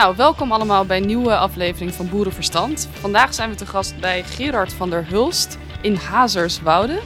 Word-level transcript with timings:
Nou, 0.00 0.16
welkom 0.16 0.52
allemaal 0.52 0.84
bij 0.84 0.96
een 0.96 1.06
nieuwe 1.06 1.36
aflevering 1.36 1.94
van 1.94 2.08
Boerenverstand. 2.08 2.88
Vandaag 2.92 3.34
zijn 3.34 3.50
we 3.50 3.56
te 3.56 3.66
gast 3.66 4.00
bij 4.00 4.22
Gerard 4.22 4.72
van 4.72 4.90
der 4.90 5.06
Hulst 5.08 5.58
in 5.80 5.94
Hazerswoude. 5.94 7.00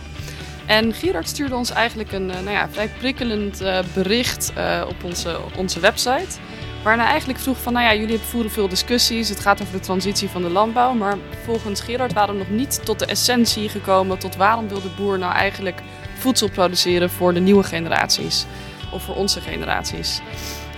En 0.67 0.93
Gerard 0.93 1.29
stuurde 1.29 1.55
ons 1.55 1.71
eigenlijk 1.71 2.13
een 2.13 2.31
eh, 2.31 2.41
nou 2.41 2.51
ja, 2.51 2.69
vrij 2.69 2.89
prikkelend 2.89 3.63
uh, 3.63 3.79
bericht 3.95 4.53
uh, 4.57 4.83
op 4.89 5.05
onze, 5.05 5.39
onze 5.57 5.81
website. 5.81 6.39
Waarna 6.83 7.03
hij 7.03 7.11
eigenlijk 7.11 7.41
vroeg 7.41 7.59
van, 7.63 7.73
nou 7.73 7.85
ja, 7.85 7.95
jullie 7.95 8.19
voeren 8.19 8.51
veel 8.51 8.69
discussies. 8.69 9.29
Het 9.29 9.41
gaat 9.41 9.61
over 9.61 9.73
de 9.73 9.81
transitie 9.81 10.29
van 10.29 10.43
de 10.43 10.51
landbouw. 10.51 10.93
Maar 10.93 11.17
volgens 11.45 11.81
Gerard 11.81 12.13
waren 12.13 12.35
we 12.35 12.41
nog 12.41 12.51
niet 12.51 12.85
tot 12.85 12.99
de 12.99 13.07
essentie 13.07 13.69
gekomen. 13.69 14.19
Tot 14.19 14.37
waarom 14.37 14.69
wil 14.69 14.83
de 14.83 14.95
boer 14.97 15.19
nou 15.19 15.33
eigenlijk 15.33 15.83
voedsel 16.19 16.51
produceren 16.51 17.11
voor 17.11 17.35
de 17.35 17.41
nieuwe 17.41 17.65
generaties. 17.65 18.47
Of 18.91 19.03
voor 19.03 19.15
onze 19.15 19.41
generaties. 19.41 20.21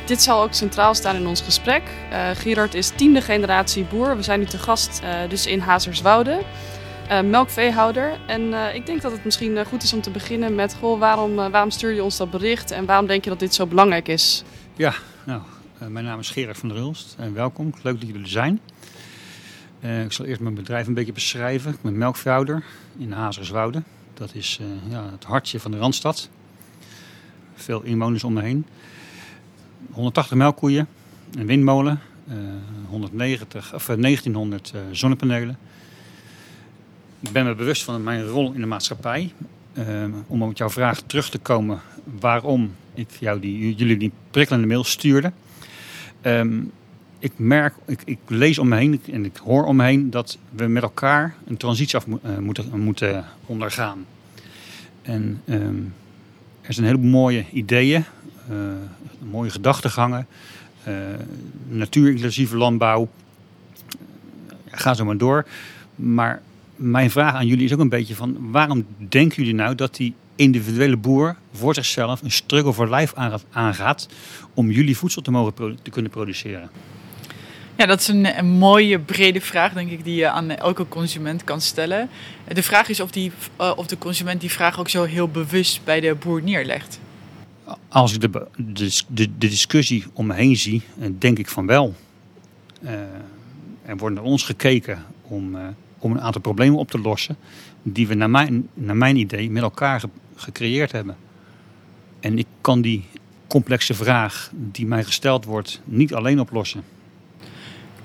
Dit 0.07 0.23
zal 0.23 0.43
ook 0.43 0.53
centraal 0.53 0.95
staan 0.95 1.17
in 1.17 1.27
ons 1.27 1.41
gesprek. 1.41 1.83
Uh, 2.11 2.31
Gerard 2.31 2.75
is 2.75 2.89
tiende 2.89 3.21
generatie 3.21 3.85
boer. 3.85 4.17
We 4.17 4.23
zijn 4.23 4.39
nu 4.39 4.47
te 4.47 4.59
gast 4.59 5.01
uh, 5.03 5.29
dus 5.29 5.47
in 5.47 5.59
Hazerswoude. 5.59 6.43
Uh, 7.11 7.21
melkveehouder. 7.21 8.19
En 8.27 8.75
ik 8.75 8.87
denk 8.87 9.03
dat 9.03 9.13
het 9.13 9.25
misschien 9.25 9.65
goed 9.65 9.83
is 9.83 9.93
om 9.93 10.01
te 10.01 10.11
beginnen 10.11 10.55
met... 10.55 10.75
Goh, 10.75 10.99
waarom, 10.99 11.35
waarom 11.35 11.71
stuur 11.71 11.91
je 11.91 12.03
ons 12.03 12.17
dat 12.17 12.31
bericht 12.31 12.71
en 12.71 12.85
waarom 12.85 13.07
denk 13.07 13.25
je 13.25 13.31
dat 13.31 13.39
dit 13.39 13.55
zo 13.55 13.67
belangrijk 13.67 14.09
is? 14.09 14.45
Ja, 14.77 14.95
nou, 15.25 15.41
mijn 15.89 16.05
naam 16.05 16.19
is 16.19 16.31
Gerard 16.31 16.59
van 16.59 16.69
der 16.69 16.79
Hulst 16.79 17.15
en 17.19 17.35
welkom. 17.35 17.73
Leuk 17.83 18.01
dat 18.01 18.09
jullie 18.09 18.23
er 18.23 18.29
zijn. 18.29 18.61
ik 19.81 20.13
zal 20.13 20.25
eerst 20.25 20.41
mijn 20.41 20.55
bedrijf 20.55 20.87
een 20.87 20.95
beetje 20.95 21.13
beschrijven. 21.13 21.73
Ik 21.73 21.83
ben 21.83 21.99
melkveehouder 21.99 22.65
in 22.99 23.13
Hazerswoude. 23.13 23.83
Dat 24.15 24.35
is 24.35 24.61
ja, 24.89 25.05
het 25.11 25.25
hartje 25.25 25.61
van 25.61 25.71
de 25.71 25.79
Randstad. 25.79 26.29
Veel 27.55 27.83
inwoners 27.83 28.25
om 28.25 28.33
me 28.33 28.43
heen. 28.43 28.67
180 29.91 30.37
melkkoeien, 30.37 30.89
een 31.35 31.47
windmolen, 31.47 32.01
uh, 32.29 32.35
190, 32.89 33.75
of 33.75 33.87
1900 33.87 34.73
uh, 34.75 34.81
zonnepanelen. 34.93 35.59
Ik 37.21 37.31
ben 37.31 37.45
me 37.45 37.55
bewust 37.55 37.83
van 37.83 38.03
mijn 38.03 38.27
rol 38.27 38.53
in 38.53 38.61
de 38.61 38.67
maatschappij. 38.67 39.33
Om 40.27 40.43
op 40.43 40.57
jouw 40.57 40.71
vraag 40.71 41.01
terug 41.01 41.31
te 41.31 41.39
komen 41.39 41.81
waarom 42.21 42.75
ik 42.95 43.11
jou 43.11 43.41
die, 43.41 43.75
jullie 43.75 43.97
die 43.97 44.13
prikkelende 44.31 44.67
mail 44.67 44.85
stuurde. 44.85 45.33
Um, 46.23 46.73
ik 47.19 47.33
merk, 47.37 47.75
ik, 47.87 48.01
ik, 48.05 48.19
lees 48.27 48.59
om 48.59 48.69
me 48.69 48.77
heen 48.77 49.01
en 49.13 49.25
ik 49.25 49.37
hoor 49.37 49.65
om 49.65 49.77
me 49.77 49.85
heen 49.85 50.11
dat 50.11 50.39
we 50.51 50.67
met 50.67 50.83
elkaar 50.83 51.35
een 51.47 51.57
transitie 51.57 51.97
af 51.97 52.07
moeten, 52.41 52.81
moeten 52.81 53.25
ondergaan. 53.47 54.07
En 55.03 55.43
um, 55.49 55.95
er 56.61 56.73
zijn 56.73 56.87
hele 56.87 56.99
mooie 56.99 57.45
ideeën, 57.53 58.05
mooie 59.31 59.51
gedachtegangen, 59.51 60.27
uh, 60.89 60.95
natuurinclusieve 61.69 62.57
landbouw. 62.57 63.09
Ga 64.71 64.95
zo 64.95 65.05
maar 65.05 65.17
door. 65.17 65.47
Maar 65.95 66.43
mijn 66.77 67.11
vraag 67.11 67.35
aan 67.35 67.47
jullie 67.47 67.65
is 67.65 67.73
ook 67.73 67.81
een 67.81 67.89
beetje 67.89 68.15
van 68.15 68.51
waarom 68.51 68.87
denken 69.09 69.37
jullie 69.37 69.55
nou 69.55 69.75
dat 69.75 69.97
die 69.97 70.15
individuele 70.37 70.97
boer 70.97 71.37
voor 71.53 71.75
zichzelf 71.75 72.23
een 72.23 72.31
struggle 72.31 72.73
voor 72.73 72.89
lijf 72.89 73.15
aangaat 73.51 74.09
om 74.55 74.71
jullie 74.71 74.97
voedsel 74.97 75.23
te 75.23 75.31
mogen 75.31 75.79
te 75.83 75.91
kunnen 75.91 76.11
produceren? 76.11 76.71
Ja, 77.77 77.87
dat 77.87 78.01
is 78.01 78.09
een, 78.09 78.47
mooie 78.47 78.99
brede 78.99 79.41
vraag, 79.41 79.73
denk 79.73 79.91
ik, 79.91 80.05
die 80.05 80.15
je 80.15 80.29
aan 80.29 80.51
elke 80.51 80.89
consument 80.89 81.45
kan 81.45 81.61
stellen. 81.61 82.09
De 82.53 82.63
vraag 82.63 82.89
is 82.89 83.01
of, 83.01 83.11
die, 83.11 83.33
uh, 83.61 83.73
of 83.77 83.87
de 83.87 83.99
consument 83.99 84.41
die 84.41 84.51
vraag 84.51 84.79
ook 84.79 84.89
zo 84.89 85.05
heel 85.05 85.29
bewust 85.29 85.81
bij 85.85 86.01
de 86.01 86.15
boer 86.15 86.43
neerlegt. 86.43 87.01
Als 87.89 88.15
ik 88.15 88.21
de, 88.21 88.47
de, 88.57 89.05
de, 89.15 89.49
discussie 89.49 90.05
om 90.13 90.27
me 90.27 90.35
heen 90.35 90.57
zie, 90.57 90.83
eh, 91.01 91.09
denk 91.19 91.39
ik 91.39 91.49
van 91.49 91.67
wel. 91.67 91.95
Uh, 92.83 92.91
er 93.83 93.97
wordt 93.97 94.15
naar 94.15 94.25
ons 94.25 94.43
gekeken 94.43 95.05
om, 95.23 95.55
uh, 95.55 95.67
om 95.99 96.13
een 96.13 96.21
aantal 96.21 96.41
problemen 96.41 96.79
op 96.79 96.91
te 96.91 96.99
lossen, 96.99 97.37
die 97.83 98.07
we 98.07 98.15
naar 98.15 98.31
mijn, 98.31 98.69
naar 98.75 98.97
mijn 98.97 99.17
idee 99.17 99.51
met 99.51 99.63
elkaar 99.63 100.01
ge, 100.01 100.09
gecreëerd 100.35 100.93
hebben. 100.93 101.17
En 102.21 102.39
ik 102.39 102.47
kan 102.61 102.81
die 102.81 103.05
complexe 103.47 103.95
vraag 103.95 104.51
die 104.55 104.87
mij 104.87 105.05
gesteld 105.05 105.45
wordt 105.45 105.81
niet 105.85 106.15
alleen 106.15 106.41
oplossen. 106.41 106.83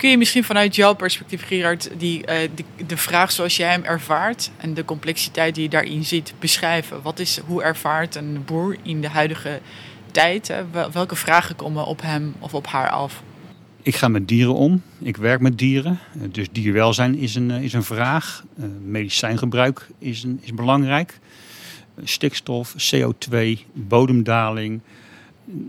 Kun 0.02 0.10
je 0.10 0.18
misschien 0.18 0.44
vanuit 0.44 0.74
jouw 0.74 0.94
perspectief, 0.94 1.46
Gerard, 1.46 1.90
die, 1.98 2.18
uh, 2.18 2.36
die, 2.54 2.86
de 2.86 2.96
vraag 2.96 3.32
zoals 3.32 3.56
jij 3.56 3.70
hem 3.70 3.84
ervaart 3.84 4.50
en 4.56 4.74
de 4.74 4.84
complexiteit 4.84 5.54
die 5.54 5.62
je 5.62 5.68
daarin 5.68 6.04
ziet 6.04 6.34
beschrijven? 6.38 7.02
Wat 7.02 7.18
is, 7.18 7.40
hoe 7.46 7.62
ervaart 7.62 8.14
een 8.14 8.44
boer 8.44 8.76
in 8.82 9.00
de 9.00 9.08
huidige 9.08 9.60
tijd? 10.10 10.52
Welke 10.92 11.16
vragen 11.16 11.56
komen 11.56 11.84
op 11.86 12.02
hem 12.02 12.34
of 12.38 12.54
op 12.54 12.66
haar 12.66 12.90
af? 12.90 13.22
Ik 13.82 13.94
ga 13.94 14.08
met 14.08 14.28
dieren 14.28 14.54
om. 14.54 14.82
Ik 14.98 15.16
werk 15.16 15.40
met 15.40 15.58
dieren. 15.58 15.98
Dus 16.30 16.48
dierwelzijn 16.52 17.18
is 17.18 17.34
een, 17.34 17.50
is 17.50 17.72
een 17.72 17.82
vraag. 17.82 18.44
Medicijngebruik 18.84 19.86
is, 19.98 20.22
een, 20.22 20.38
is 20.42 20.54
belangrijk. 20.54 21.18
Stikstof, 22.04 22.74
CO2, 22.94 23.36
bodemdaling, 23.72 24.80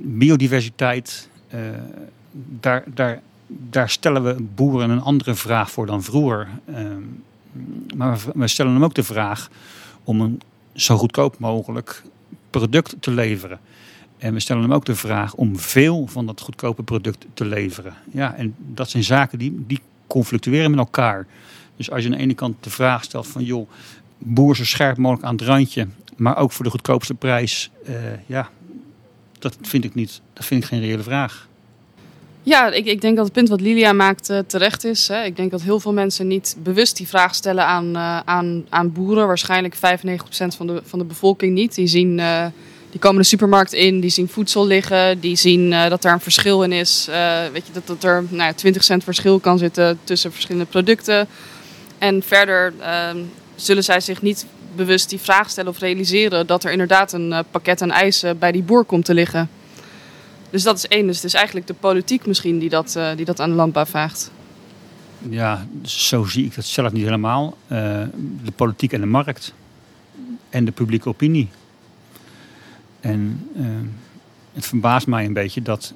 biodiversiteit. 0.02 1.30
Daar, 2.60 2.84
daar 2.94 3.22
daar 3.48 3.90
stellen 3.90 4.24
we 4.24 4.44
boeren 4.56 4.90
een 4.90 5.02
andere 5.02 5.36
vraag 5.36 5.72
voor 5.72 5.86
dan 5.86 6.04
vroeger. 6.04 6.48
Ehm, 6.74 7.02
maar 7.96 8.20
we 8.34 8.48
stellen 8.48 8.74
hem 8.74 8.84
ook 8.84 8.96
de 8.96 9.04
vraag 9.04 9.50
om 10.04 10.22
een 10.22 10.42
zo 10.74 10.98
goedkoop 10.98 11.40
mogelijk 11.40 12.04
product 12.50 12.96
te 13.00 13.12
leveren. 13.12 13.60
En 14.18 14.34
we 14.34 14.40
stellen 14.40 14.62
hem 14.62 14.74
ook 14.74 14.86
de 14.86 14.96
vraag 14.96 15.34
om 15.34 15.58
veel 15.58 16.08
van 16.08 16.26
dat 16.26 16.42
goedkope 16.42 16.84
product 16.84 17.26
te 17.34 17.46
leveren. 17.46 17.94
Ja, 18.12 18.36
en 18.36 18.56
dat 18.58 18.90
zijn 18.90 19.04
zaken 19.04 19.40
die, 19.40 19.64
die 19.68 19.80
conflictueren 20.08 20.70
met 20.70 20.80
elkaar. 20.80 21.28
Dus 21.76 21.92
als 21.92 22.04
je 22.04 22.10
aan 22.10 22.16
de 22.16 22.22
ene 22.22 22.34
kant 22.34 22.64
de 22.64 22.70
vraag 22.70 23.04
stelt 23.04 23.28
van 23.28 23.44
joh, 23.44 23.70
boer 24.18 24.56
zo 24.56 24.66
scherp 24.66 24.98
mogelijk 24.98 25.28
aan 25.28 25.36
het 25.36 25.46
randje, 25.46 25.88
maar 26.16 26.38
ook 26.38 26.52
voor 26.52 26.66
de 26.66 26.72
goedkoopste 26.72 27.14
prijs. 27.14 27.72
Uh, 27.90 27.96
ja, 28.26 28.50
dat 29.40 29.58
vind 29.62 29.84
ik 29.84 29.96
niet. 29.96 30.22
Dat 30.34 30.46
vind 30.46 30.64
ik 30.64 30.70
geen 30.70 30.80
reële 30.80 31.04
vraag. 31.04 31.48
Ja, 32.46 32.72
ik, 32.72 32.86
ik 32.86 33.02
denk 33.02 33.16
dat 33.16 33.26
het 33.26 33.34
punt 33.34 33.50
wat 33.50 33.62
Lilia 33.62 33.94
maakt 33.94 34.30
uh, 34.30 34.40
terecht 34.48 34.84
is. 34.84 35.08
Hè. 35.08 35.24
Ik 35.24 35.36
denk 35.36 35.52
dat 35.52 35.62
heel 35.62 35.80
veel 35.80 35.94
mensen 35.94 36.28
niet 36.28 36.56
bewust 36.60 36.98
die 36.98 37.08
vraag 37.08 37.36
stellen 37.36 37.66
aan, 37.66 37.90
uh, 37.96 38.20
aan, 38.20 38.66
aan 38.70 38.92
boeren. 38.92 39.28
Waarschijnlijk 39.28 39.76
95% 39.76 39.80
van 40.58 40.68
de, 40.68 40.82
van 40.86 41.00
de 41.00 41.06
bevolking 41.06 41.54
niet. 41.54 41.76
Die, 41.76 41.88
zien, 41.88 42.18
uh, 42.18 42.46
die 42.90 43.00
komen 43.00 43.22
de 43.22 43.28
supermarkt 43.28 43.74
in, 43.74 44.00
die 44.00 44.10
zien 44.10 44.28
voedsel 44.28 44.68
liggen, 44.68 45.20
die 45.20 45.36
zien 45.36 45.70
dat 45.70 46.02
daar 46.02 46.14
een 46.14 46.20
verschil 46.20 46.64
in 46.64 46.72
is. 46.72 47.08
weet 47.52 47.68
je, 47.68 47.74
dat, 47.74 47.88
dat 47.88 48.04
er 48.04 48.24
nou 48.30 48.44
ja, 48.44 48.54
20 48.54 48.84
cent 48.84 49.04
verschil 49.04 49.40
kan 49.40 49.58
zitten 49.58 50.00
tussen 50.04 50.32
verschillende 50.32 50.68
producten. 50.68 51.28
En 51.98 52.24
verder 52.24 52.74
ehm, 52.80 53.18
zullen 53.56 53.84
zij 53.84 54.00
zich 54.00 54.22
niet 54.22 54.46
bewust 54.76 55.10
die 55.10 55.20
vraag 55.20 55.50
stellen 55.50 55.70
of 55.70 55.80
realiseren 55.80 56.48
dat 56.48 56.64
er 56.64 56.72
inderdaad 56.72 57.14
een 57.14 57.34
pakket 57.52 57.82
aan 57.82 57.92
eisen 57.92 58.40
bij 58.40 58.52
die 58.52 58.64
boer 58.64 58.84
komt 58.84 59.06
te 59.06 59.14
liggen. 59.14 59.50
Dus 60.54 60.64
dat 60.64 60.78
is 60.78 60.88
één. 60.88 61.08
Dus 61.08 61.16
het 61.16 61.26
is 61.26 61.34
eigenlijk 61.34 61.68
de 61.68 61.74
politiek 61.74 62.26
misschien 62.26 62.60
die 62.60 62.70
dat, 62.70 62.96
uh, 62.98 63.16
die 63.16 63.26
dat 63.26 63.40
aan 63.40 63.50
de 63.50 63.56
landbouw 63.56 63.86
vraagt. 63.86 64.32
Ja, 65.30 65.68
zo 65.84 66.24
zie 66.24 66.46
ik 66.46 66.56
dat 66.56 66.66
zelf 66.66 66.92
niet 66.92 67.04
helemaal. 67.04 67.58
Uh, 67.68 67.78
de 68.44 68.52
politiek 68.56 68.94
en 68.94 69.02
de 69.02 69.08
markt. 69.08 69.54
En 70.50 70.66
de 70.66 70.72
publieke 70.72 71.10
opinie. 71.10 71.50
En 73.00 73.50
uh, 73.56 73.66
het 74.54 74.66
verbaast 74.66 75.08
mij 75.08 75.26
een 75.26 75.34
beetje 75.34 75.62
dat 75.62 75.94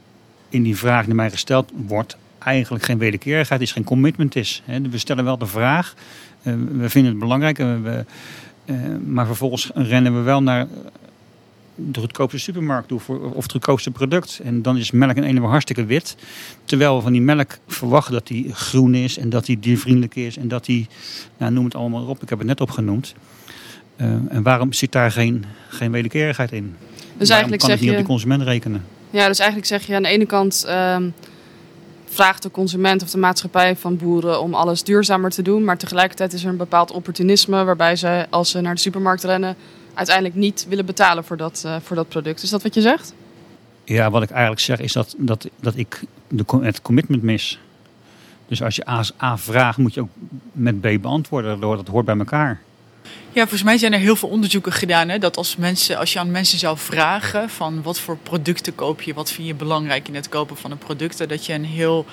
in 0.50 0.64
die 0.64 0.78
vraag 0.78 1.06
die 1.06 1.14
mij 1.14 1.30
gesteld 1.30 1.72
wordt... 1.88 2.18
eigenlijk 2.38 2.84
geen 2.84 2.98
wederkerigheid 2.98 3.62
is, 3.62 3.72
geen 3.72 3.84
commitment 3.84 4.36
is. 4.36 4.64
We 4.66 4.98
stellen 4.98 5.24
wel 5.24 5.38
de 5.38 5.48
vraag. 5.48 5.94
we 6.42 6.90
vinden 6.90 7.12
het 7.12 7.20
belangrijk. 7.20 7.58
We, 7.58 8.06
maar 9.06 9.26
vervolgens 9.26 9.72
rennen 9.74 10.16
we 10.16 10.22
wel 10.22 10.44
naar 10.44 10.68
de 11.80 12.00
goedkoopste 12.00 12.40
supermarkt 12.40 12.88
toe 12.88 13.00
voor, 13.00 13.34
of 13.34 13.44
het 13.44 13.52
goedkoopste 13.52 13.92
product. 13.92 14.40
En 14.44 14.62
dan 14.62 14.78
is 14.78 14.92
melk 14.92 15.16
in 15.16 15.24
een 15.24 15.44
hartstikke 15.44 15.86
wit. 15.86 16.16
Terwijl 16.66 16.96
we 16.96 17.02
van 17.02 17.12
die 17.12 17.22
melk 17.22 17.58
verwachten 17.68 18.14
dat 18.14 18.28
die 18.28 18.54
groen 18.54 18.96
is 18.96 19.18
en 19.18 19.30
dat 19.30 19.46
die 19.46 19.60
diervriendelijk 19.60 20.16
is 20.16 20.38
en 20.38 20.48
dat 20.48 20.66
die, 20.66 20.88
nou, 21.38 21.52
noem 21.52 21.66
het 21.66 21.76
allemaal 21.76 22.06
op, 22.06 22.22
ik 22.22 22.30
heb 22.30 22.38
het 22.38 22.48
net 22.48 22.62
opgenoemd. 22.62 23.14
Uh, 23.98 24.08
en 24.30 24.44
waarom 24.44 24.74
zit 24.74 24.92
daar 24.92 25.12
geen, 25.12 25.46
geen 25.70 25.92
wederkerigheid 25.92 26.52
in? 26.52 26.76
Dus 27.18 27.30
eigenlijk 27.30 27.62
kan 27.62 27.70
zeg 27.70 27.80
het 27.80 27.88
niet 27.88 27.96
je, 27.96 28.02
op 28.02 28.06
de 28.06 28.12
consument 28.12 28.42
rekenen? 28.42 28.86
Ja, 29.10 29.28
dus 29.28 29.40
eigenlijk 29.40 29.68
zeg 29.68 29.88
je 29.88 29.96
aan 29.96 30.04
de 30.04 30.10
ene 30.10 30.26
kant 30.26 30.66
um, 30.70 31.14
vraagt 32.06 32.44
de 32.44 32.52
consument 32.52 33.04
of 33.04 33.10
de 33.10 33.18
maatschappij 33.18 33.76
van 33.76 33.98
boeren 33.98 34.42
om 34.42 34.54
alles 34.54 34.84
duurzamer 34.84 35.30
te 35.30 35.42
doen. 35.42 35.64
Maar 35.64 35.78
tegelijkertijd 35.78 36.34
is 36.34 36.44
er 36.44 36.50
een 36.50 36.58
bepaald 36.58 36.92
opportunisme 36.92 37.64
waarbij 37.64 37.96
ze 37.96 38.26
als 38.30 38.50
ze 38.50 38.62
naar 38.62 38.76
de 38.76 38.82
supermarkt 38.82 39.24
rennen 39.24 39.56
uiteindelijk 39.98 40.36
niet 40.36 40.66
willen 40.70 40.86
betalen 40.86 41.24
voor 41.24 41.38
dat, 41.38 41.64
uh, 41.66 41.76
voor 41.84 41.96
dat 41.96 42.08
product. 42.08 42.44
Is 42.44 42.50
dat 42.50 42.64
wat 42.64 42.74
je 42.74 42.82
zegt? 42.82 43.14
Ja, 43.84 44.10
wat 44.10 44.24
ik 44.24 44.30
eigenlijk 44.30 44.62
zeg 44.62 44.80
is 44.80 44.94
dat, 44.94 45.16
dat, 45.18 45.50
dat 45.60 45.78
ik 45.78 46.04
de, 46.28 46.44
het 46.62 46.82
commitment 46.82 47.24
mis. 47.24 47.60
Dus 48.48 48.64
als 48.64 48.76
je 48.76 48.90
A, 48.90 49.04
A 49.22 49.38
vraagt, 49.38 49.78
moet 49.78 49.94
je 49.94 50.02
ook 50.02 50.10
met 50.52 50.82
B 50.82 51.02
beantwoorden. 51.02 51.60
Dat 51.60 51.88
hoort 51.88 52.06
bij 52.06 52.18
elkaar. 52.18 52.60
Ja, 53.32 53.42
volgens 53.42 53.64
mij 53.64 53.78
zijn 53.78 53.94
er 53.94 54.00
heel 54.00 54.16
veel 54.16 54.30
onderzoeken 54.30 54.72
gedaan. 54.72 55.10
Hè, 55.10 55.20
dat 55.20 55.38
als, 55.38 55.56
mensen, 55.56 55.98
als 55.98 56.14
je 56.14 56.20
aan 56.20 56.32
mensen 56.32 56.60
zou 56.60 56.78
vragen 56.78 57.50
van 57.50 57.82
wat 57.82 58.00
voor 58.00 58.18
producten 58.18 58.76
koop 58.76 59.02
je, 59.02 59.14
wat 59.14 59.32
vind 59.32 59.48
je 59.48 59.54
belangrijk 59.56 60.08
in 60.08 60.16
het 60.16 60.30
kopen 60.30 60.58
van 60.58 60.72
een 60.72 60.78
product, 60.78 61.30
dat 61.30 61.46
je 61.46 61.54
een 61.54 61.66
heel 61.66 62.06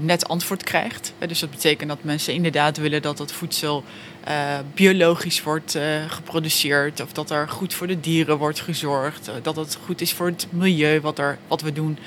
net 0.00 0.28
antwoord 0.28 0.62
krijgt. 0.62 1.12
dus 1.26 1.40
dat 1.40 1.50
betekent 1.50 1.88
dat 1.88 2.04
mensen 2.04 2.34
inderdaad 2.34 2.76
willen 2.76 3.02
dat 3.02 3.18
het 3.18 3.32
voedsel 3.32 3.84
uh, 4.28 4.58
biologisch 4.74 5.42
wordt 5.42 5.78
geproduceerd. 6.08 7.00
Of 7.00 7.12
dat 7.12 7.30
er 7.30 7.48
goed 7.48 7.74
voor 7.74 7.86
de 7.86 8.00
dieren 8.00 8.38
wordt 8.38 8.60
gezorgd. 8.60 9.30
dat 9.42 9.56
het 9.56 9.78
goed 9.84 10.00
is 10.00 10.12
voor 10.12 10.26
het 10.26 10.46
milieu 10.50 11.00
wat, 11.00 11.18
er, 11.18 11.38
wat 11.48 11.60
we 11.60 11.72
doen. 11.72 11.98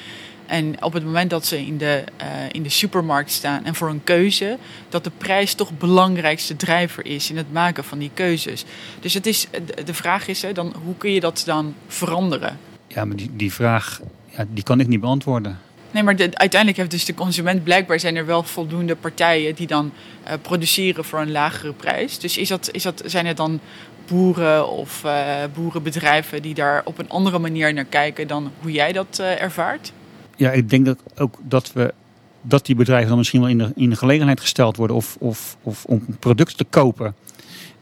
En 0.46 0.84
op 0.84 0.94
het 0.94 1.04
moment 1.04 1.30
dat 1.30 1.46
ze 1.46 1.66
in 1.66 1.78
de, 1.78 2.04
in 2.52 2.64
de 2.64 2.70
supermarkt 2.70 3.32
staan 3.32 3.66
en 3.66 3.76
voor 3.76 3.90
een 3.90 4.04
keuze, 4.04 4.58
dat 4.90 5.04
de 5.04 5.12
prijs 5.18 5.54
toch 5.54 5.78
belangrijkste 5.78 6.56
drijver 6.56 7.06
is 7.06 7.30
in 7.30 7.38
het 7.38 7.54
maken 7.54 7.84
van 7.84 7.98
die 7.98 8.12
keuzes. 8.14 8.66
Dus 9.00 9.14
het 9.14 9.26
is, 9.26 9.48
de 9.86 9.94
vraag 9.94 10.28
is, 10.28 10.42
hè, 10.42 10.52
dan, 10.52 10.74
hoe 10.84 10.96
kun 10.98 11.12
je 11.12 11.20
dat 11.20 11.44
dan 11.46 11.76
veranderen? 11.88 12.60
Ja, 12.88 13.06
maar 13.06 13.16
die, 13.16 13.30
die 13.34 13.54
vraag 13.54 14.02
ja, 14.38 14.46
die 14.50 14.64
kan 14.64 14.80
ik 14.80 14.88
niet 14.88 15.00
beantwoorden. 15.00 15.60
Nee, 15.96 16.04
maar 16.04 16.16
de, 16.16 16.30
uiteindelijk 16.34 16.80
heeft 16.80 16.92
dus 16.92 17.06
de 17.06 17.14
consument 17.14 17.64
blijkbaar 17.64 18.00
zijn 18.00 18.16
er 18.16 18.26
wel 18.26 18.44
voldoende 18.44 18.96
partijen 18.96 19.56
die 19.56 19.68
dan 19.68 19.92
uh, 20.28 20.34
produceren 20.42 21.06
voor 21.06 21.20
een 21.20 21.32
lagere 21.32 21.74
prijs. 21.74 22.20
Dus 22.20 22.38
is 22.38 22.48
dat, 22.48 22.70
is 22.72 22.84
dat, 22.84 23.02
zijn 23.06 23.26
het 23.26 23.38
dan 23.38 23.60
boeren 24.08 24.70
of 24.70 25.04
uh, 25.06 25.44
boerenbedrijven 25.54 26.42
die 26.42 26.54
daar 26.54 26.82
op 26.86 26.98
een 26.98 27.10
andere 27.10 27.40
manier 27.40 27.74
naar 27.74 27.86
kijken 27.86 28.28
dan 28.28 28.52
hoe 28.62 28.72
jij 28.72 28.92
dat 28.92 29.20
ervaart? 29.20 29.92
ja, 30.36 30.52
ik 30.52 30.70
denk 30.70 30.86
dat 30.86 31.00
ook 31.18 31.38
dat 31.44 31.74
we 31.74 31.94
dat 32.42 32.66
die 32.66 32.76
bedrijven 32.76 33.08
dan 33.08 33.18
misschien 33.18 33.40
wel 33.40 33.50
in 33.50 33.58
de, 33.58 33.72
in 33.76 33.98
gelegenheid 33.98 34.40
gesteld 34.40 34.78
worden 34.78 34.96
of, 34.96 35.18
of, 35.20 35.58
of 35.64 35.86
om 35.86 36.06
producten 36.20 36.58
te 36.58 36.66
kopen 36.70 37.16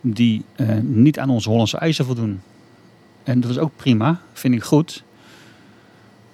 die 0.02 0.46
niet 0.82 1.20
aan 1.20 1.30
onze 1.30 1.50
Hollandse 1.50 1.78
eisen 1.78 2.06
voldoen. 2.06 2.42
En 3.24 3.40
dat 3.40 3.52
is 3.52 3.58
ook 3.58 3.72
prima, 3.76 4.22
vind 4.34 4.54
ik 4.54 4.64
goed. 4.64 5.04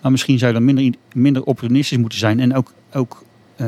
Maar 0.01 0.11
misschien 0.11 0.37
zou 0.37 0.53
je 0.53 0.57
dan 0.57 0.75
minder, 0.75 0.99
minder 1.13 1.43
opportunistisch 1.43 1.97
moeten 1.97 2.19
zijn 2.19 2.39
en 2.39 2.55
ook, 2.55 2.73
ook 2.93 3.23
uh, 3.57 3.67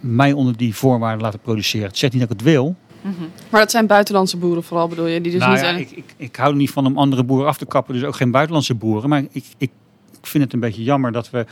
mij 0.00 0.32
onder 0.32 0.56
die 0.56 0.74
voorwaarden 0.74 1.22
laten 1.22 1.40
produceren. 1.40 1.86
Het 1.86 1.98
zegt 1.98 2.12
niet 2.12 2.22
dat 2.22 2.30
ik 2.30 2.38
het 2.38 2.46
wil. 2.46 2.74
Mm 3.00 3.14
-hmm. 3.18 3.30
Maar 3.50 3.60
dat 3.60 3.70
zijn 3.70 3.86
buitenlandse 3.86 4.36
boeren 4.36 4.62
vooral 4.62 4.88
bedoel 4.88 5.06
je? 5.06 5.20
Die 5.20 5.32
dus 5.32 5.40
nou 5.40 5.52
niet 5.52 5.60
ja, 5.60 5.66
zijn... 5.66 5.80
ik, 5.80 5.90
ik, 5.90 6.14
ik 6.16 6.36
hou 6.36 6.50
er 6.50 6.56
niet 6.56 6.70
van 6.70 6.86
om 6.86 6.98
andere 6.98 7.24
boeren 7.24 7.46
af 7.46 7.58
te 7.58 7.66
kappen, 7.66 7.94
dus 7.94 8.04
ook 8.04 8.16
geen 8.16 8.30
buitenlandse 8.30 8.74
boeren. 8.74 9.08
Maar 9.08 9.24
ik, 9.30 9.44
ik 9.58 9.70
ik 10.22 10.28
vind 10.28 10.44
het 10.44 10.52
een 10.52 10.60
beetje 10.60 10.82
jammer 10.82 11.12
dat 11.12 11.30
we 11.30 11.46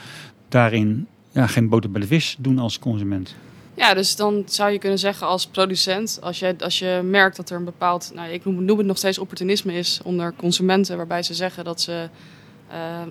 daarin 0.49 1.06
ja, 1.32 1.46
geen 1.46 1.69
boter 1.69 1.90
bij 1.90 2.00
de 2.00 2.06
vis 2.06 2.37
doen 2.38 2.58
als 2.58 2.78
consument. 2.78 3.34
Ja, 3.75 3.94
dus 3.94 4.16
dan 4.16 4.43
zou 4.46 4.70
je 4.70 4.78
kunnen 4.78 4.99
zeggen 4.99 5.26
als 5.26 5.46
producent, 5.46 6.19
als 6.23 6.38
je, 6.38 6.55
als 6.58 6.78
je 6.78 7.00
merkt 7.05 7.37
dat 7.37 7.50
er 7.50 7.56
een 7.56 7.64
bepaald, 7.64 8.11
nou, 8.14 8.31
ik 8.32 8.44
noem, 8.44 8.64
noem 8.64 8.78
het 8.78 8.87
nog 8.87 8.96
steeds 8.96 9.19
opportunisme 9.19 9.73
is 9.73 10.00
onder 10.05 10.34
consumenten, 10.37 10.96
waarbij 10.96 11.23
ze 11.23 11.34
zeggen 11.34 11.64
dat 11.64 11.81
ze 11.81 12.08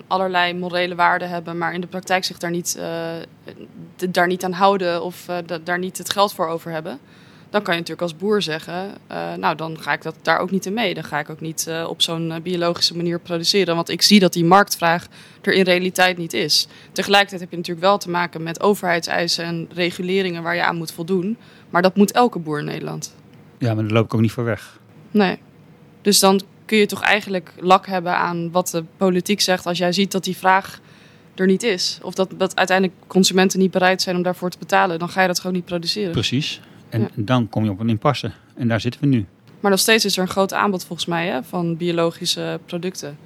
allerlei 0.08 0.54
morele 0.54 0.96
waarden 0.96 1.30
hebben, 1.30 1.58
maar 1.58 1.74
in 1.74 1.82
de 1.82 1.88
praktijk 1.88 2.24
zich 2.24 2.38
daar 2.38 2.52
niet, 2.52 2.76
uh, 2.80 3.10
daar 4.10 4.28
niet 4.28 4.44
aan 4.44 4.52
houden 4.52 5.04
of 5.04 5.26
uh, 5.30 5.38
daar 5.64 5.80
niet 5.80 5.98
het 5.98 6.10
geld 6.10 6.34
voor 6.34 6.48
over 6.48 6.72
hebben. 6.72 7.00
Dan 7.50 7.62
kan 7.62 7.74
je 7.74 7.80
natuurlijk 7.80 8.12
als 8.12 8.20
boer 8.20 8.42
zeggen, 8.42 8.92
uh, 9.12 9.34
nou 9.34 9.56
dan 9.56 9.80
ga 9.80 9.94
ik 9.94 10.02
dat 10.02 10.16
daar 10.22 10.40
ook 10.40 10.52
niet 10.52 10.66
in 10.66 10.74
mee. 10.74 10.94
Dan 10.94 11.04
ga 11.04 11.20
ik 11.20 11.30
ook 11.30 11.40
niet 11.40 11.70
op 11.88 12.02
zo'n 12.02 12.40
biologische 12.44 12.96
manier 12.96 13.20
produceren. 13.20 13.76
Want 13.76 13.90
ik 13.90 14.02
zie 14.02 14.20
dat 14.20 14.34
die 14.34 14.46
marktvraag 14.46 15.08
er 15.42 15.54
in 15.54 15.64
realiteit 15.64 16.18
niet 16.18 16.34
is. 16.34 16.68
Tegelijkertijd 16.92 17.42
heb 17.42 17.52
je 17.52 17.58
natuurlijk 17.58 17.86
wel 17.86 17.98
te 17.98 18.10
maken 18.10 18.44
met 18.44 18.62
overheidseisen 18.62 19.46
en 19.46 19.70
reguleringen 19.74 20.44
waar 20.44 20.56
je 20.56 20.64
aan 20.64 20.76
moet 20.76 20.92
voldoen. 20.92 21.38
Maar 21.70 21.82
dat 21.82 21.96
moet 21.96 22.12
elke 22.12 22.40
boer 22.40 22.60
in 22.60 22.66
Nederland. 22.66 23.16
Ja, 23.58 23.74
maar 23.74 23.84
daar 23.84 23.94
loop 23.94 24.06
ik 24.06 24.14
ook 24.14 24.22
niet 24.22 24.32
voor 24.32 24.44
weg. 24.44 24.80
Nee. 25.12 25.40
Dus 26.02 26.20
dan 26.20 26.42
kun 26.70 26.78
je 26.78 26.86
toch 26.86 27.02
eigenlijk 27.02 27.54
lak 27.60 27.88
hebben 27.88 28.16
aan 28.16 28.52
wat 28.52 28.68
de 28.68 28.84
politiek 28.98 29.42
zegt 29.42 29.66
als 29.66 29.78
jij 29.78 29.92
ziet 29.92 30.12
dat 30.12 30.24
die 30.24 30.38
vraag 30.38 30.80
er 31.36 31.46
niet 31.46 31.64
is. 31.64 32.00
Of 32.02 32.14
dat, 32.14 32.30
dat 32.38 32.56
uiteindelijk 32.56 32.98
consumenten 33.08 33.60
niet 33.60 33.72
bereid 33.72 34.02
zijn 34.02 34.16
om 34.16 34.22
daarvoor 34.22 34.50
te 34.50 34.58
betalen. 34.58 35.00
Dan 35.00 35.10
ga 35.10 35.22
je 35.22 35.28
dat 35.28 35.40
gewoon 35.40 35.56
niet 35.56 35.66
produceren. 35.66 36.12
Precies. 36.12 36.62
En 36.90 37.02
ja. 37.02 37.08
dan 37.16 37.50
kom 37.50 37.64
je 37.64 37.70
op 37.70 37.80
een 37.80 37.90
impasse. 37.90 38.32
En 38.56 38.68
daar 38.68 38.82
zitten 38.82 39.02
we 39.02 39.08
nu. 39.08 39.26
Maar 39.60 39.72
nog 39.72 39.80
steeds 39.80 40.06
is 40.06 40.16
er 40.16 40.22
een 40.22 40.28
groot 40.28 40.54
aanbod 40.54 40.86
volgens 40.86 41.08
mij 41.08 41.28
hè, 41.28 41.44
van 41.44 41.78
biologische 41.78 42.60
producten. 42.66 43.18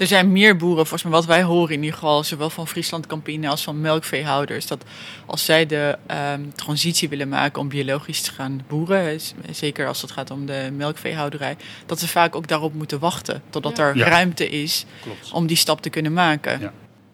Er 0.00 0.06
zijn 0.06 0.32
meer 0.32 0.56
boeren, 0.56 0.86
volgens 0.86 1.02
mij 1.02 1.12
wat 1.12 1.24
wij 1.24 1.42
horen 1.42 1.74
in 1.74 1.80
ieder 1.80 1.94
geval, 1.94 2.24
zowel 2.24 2.50
van 2.50 2.68
Friesland 2.68 3.06
Campine 3.06 3.48
als 3.48 3.62
van 3.62 3.80
melkveehouders, 3.80 4.66
dat 4.66 4.84
als 5.26 5.44
zij 5.44 5.66
de 5.66 5.98
um, 6.34 6.54
transitie 6.54 7.08
willen 7.08 7.28
maken 7.28 7.60
om 7.60 7.68
biologisch 7.68 8.20
te 8.20 8.32
gaan 8.32 8.60
boeren, 8.68 9.20
zeker 9.50 9.86
als 9.86 10.02
het 10.02 10.10
gaat 10.10 10.30
om 10.30 10.46
de 10.46 10.70
melkveehouderij, 10.76 11.56
dat 11.86 12.00
ze 12.00 12.08
vaak 12.08 12.34
ook 12.34 12.48
daarop 12.48 12.74
moeten 12.74 12.98
wachten 12.98 13.42
totdat 13.50 13.76
ja. 13.76 13.84
er 13.84 13.96
ja. 13.96 14.08
ruimte 14.08 14.48
is 14.48 14.84
Klopt. 15.02 15.32
om 15.32 15.46
die 15.46 15.56
stap 15.56 15.80
te 15.80 15.90
kunnen 15.90 16.12
maken. 16.12 16.60
Ja. 16.60 16.72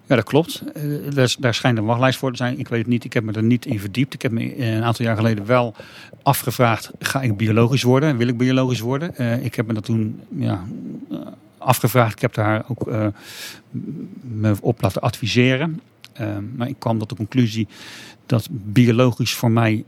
Ja, 0.09 0.17
dat 0.17 0.25
klopt. 0.25 0.63
Uh, 0.77 1.29
daar, 1.39 1.55
schijnt 1.55 1.79
een 1.79 1.85
wachtlijst 1.85 2.19
voor 2.19 2.31
te 2.31 2.37
zijn. 2.37 2.59
Ik 2.59 2.69
weet 2.69 2.79
het 2.79 2.89
niet. 2.89 3.05
Ik 3.05 3.13
heb 3.13 3.25
me 3.25 3.33
er 3.33 3.43
niet 3.43 3.67
in 3.67 3.81
verdiept. 3.81 4.15
Ik 4.15 4.23
heb 4.23 4.33
me 4.33 4.59
een 4.59 4.83
aantal 4.83 5.05
jaar 5.05 5.17
geleden 5.17 5.47
wel 5.47 5.75
afgevraagd: 6.23 6.91
ga 6.99 7.21
ik 7.23 7.37
biologisch 7.37 7.83
worden? 7.83 8.17
Wil 8.17 8.29
ik 8.29 8.37
biologisch 8.37 8.81
worden? 8.81 9.15
Uh, 9.19 9.45
ik 9.45 9.55
heb 9.55 9.67
me 9.67 9.73
dat 9.73 9.85
toen 9.85 10.21
ja, 10.37 10.65
afgevraagd. 11.67 12.13
Ik 12.13 12.21
heb 12.21 12.35
daar 12.35 12.65
ook 12.69 12.87
me 14.21 14.57
op 14.61 14.83
laten 14.83 15.03
adviseren. 15.03 15.81
maar 16.57 16.69
ik 16.69 16.79
kwam 16.79 16.99
tot 16.99 17.09
de 17.09 17.17
conclusie 17.17 17.69
dat 18.27 18.49
biologisch 18.51 19.35
voor 19.35 19.51
mij 19.51 19.85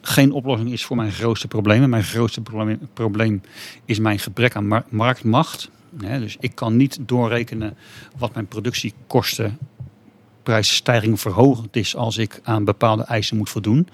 geen 0.00 0.32
oplossing 0.32 0.72
is 0.72 0.84
voor 0.84 0.96
mijn 0.96 1.12
grootste 1.12 1.48
problemen. 1.48 1.90
Mijn 1.90 2.04
grootste 2.04 2.42
probleem, 2.92 3.42
is 3.84 3.98
mijn 3.98 4.18
gebrek 4.18 4.56
aan 4.56 4.66
mar 4.66 4.84
marktmacht. 4.88 5.70
Dus 5.90 6.36
ik 6.40 6.54
kan 6.54 6.76
niet 6.76 6.98
doorrekenen 7.00 7.76
wat 8.18 8.34
mijn 8.34 8.46
productiekosten 8.46 9.58
prijsstijging 10.42 11.20
verhogend 11.20 11.76
is 11.76 11.96
als 11.96 12.16
ik 12.16 12.40
aan 12.42 12.64
bepaalde 12.64 13.02
eisen 13.02 13.36
moet 13.36 13.50
voldoen. 13.50 13.88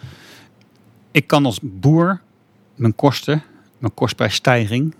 Ik 1.10 1.26
kan 1.26 1.44
als 1.44 1.58
boer 1.62 2.20
mijn 2.74 2.94
kosten, 2.94 3.42
mijn 3.78 3.94
kostprijsstijging 3.94 4.94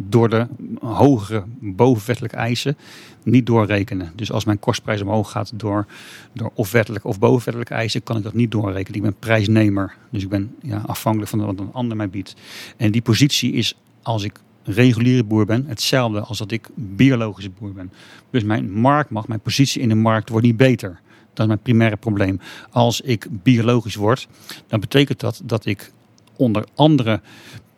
door 0.00 0.28
de 0.28 0.46
hogere 0.80 1.44
bovenwettelijke 1.60 2.36
eisen 2.36 2.76
niet 3.22 3.46
doorrekenen. 3.46 4.12
Dus 4.14 4.32
als 4.32 4.44
mijn 4.44 4.58
kostprijs 4.58 5.00
omhoog 5.00 5.30
gaat 5.30 5.52
door, 5.54 5.86
door 6.32 6.50
of 6.54 6.70
wettelijke 6.72 7.08
of 7.08 7.18
bovenwettelijke 7.18 7.74
eisen, 7.74 8.02
kan 8.02 8.16
ik 8.16 8.22
dat 8.22 8.34
niet 8.34 8.50
doorrekenen. 8.50 8.94
Ik 8.94 9.02
ben 9.02 9.18
prijsnemer, 9.18 9.94
dus 10.10 10.22
ik 10.22 10.28
ben 10.28 10.54
ja, 10.62 10.82
afhankelijk 10.86 11.30
van 11.30 11.44
wat 11.44 11.58
een 11.58 11.72
ander 11.72 11.96
mij 11.96 12.08
biedt. 12.08 12.34
En 12.76 12.90
die 12.90 13.02
positie 13.02 13.52
is, 13.52 13.76
als 14.02 14.22
ik 14.22 14.40
reguliere 14.62 15.24
boer 15.24 15.44
ben, 15.44 15.64
hetzelfde 15.66 16.20
als 16.20 16.38
dat 16.38 16.50
ik 16.50 16.68
biologische 16.74 17.50
boer 17.50 17.72
ben. 17.72 17.92
Dus 18.30 18.44
mijn 18.44 18.70
marktmacht, 18.70 19.28
mijn 19.28 19.40
positie 19.40 19.82
in 19.82 19.88
de 19.88 19.94
markt 19.94 20.28
wordt 20.28 20.46
niet 20.46 20.56
beter. 20.56 21.00
Dat 21.32 21.46
is 21.46 21.46
mijn 21.46 21.62
primaire 21.62 21.96
probleem. 21.96 22.40
Als 22.70 23.00
ik 23.00 23.26
biologisch 23.30 23.94
word, 23.94 24.28
dan 24.66 24.80
betekent 24.80 25.20
dat 25.20 25.40
dat 25.44 25.66
ik 25.66 25.92
onder 26.36 26.66
andere 26.74 27.20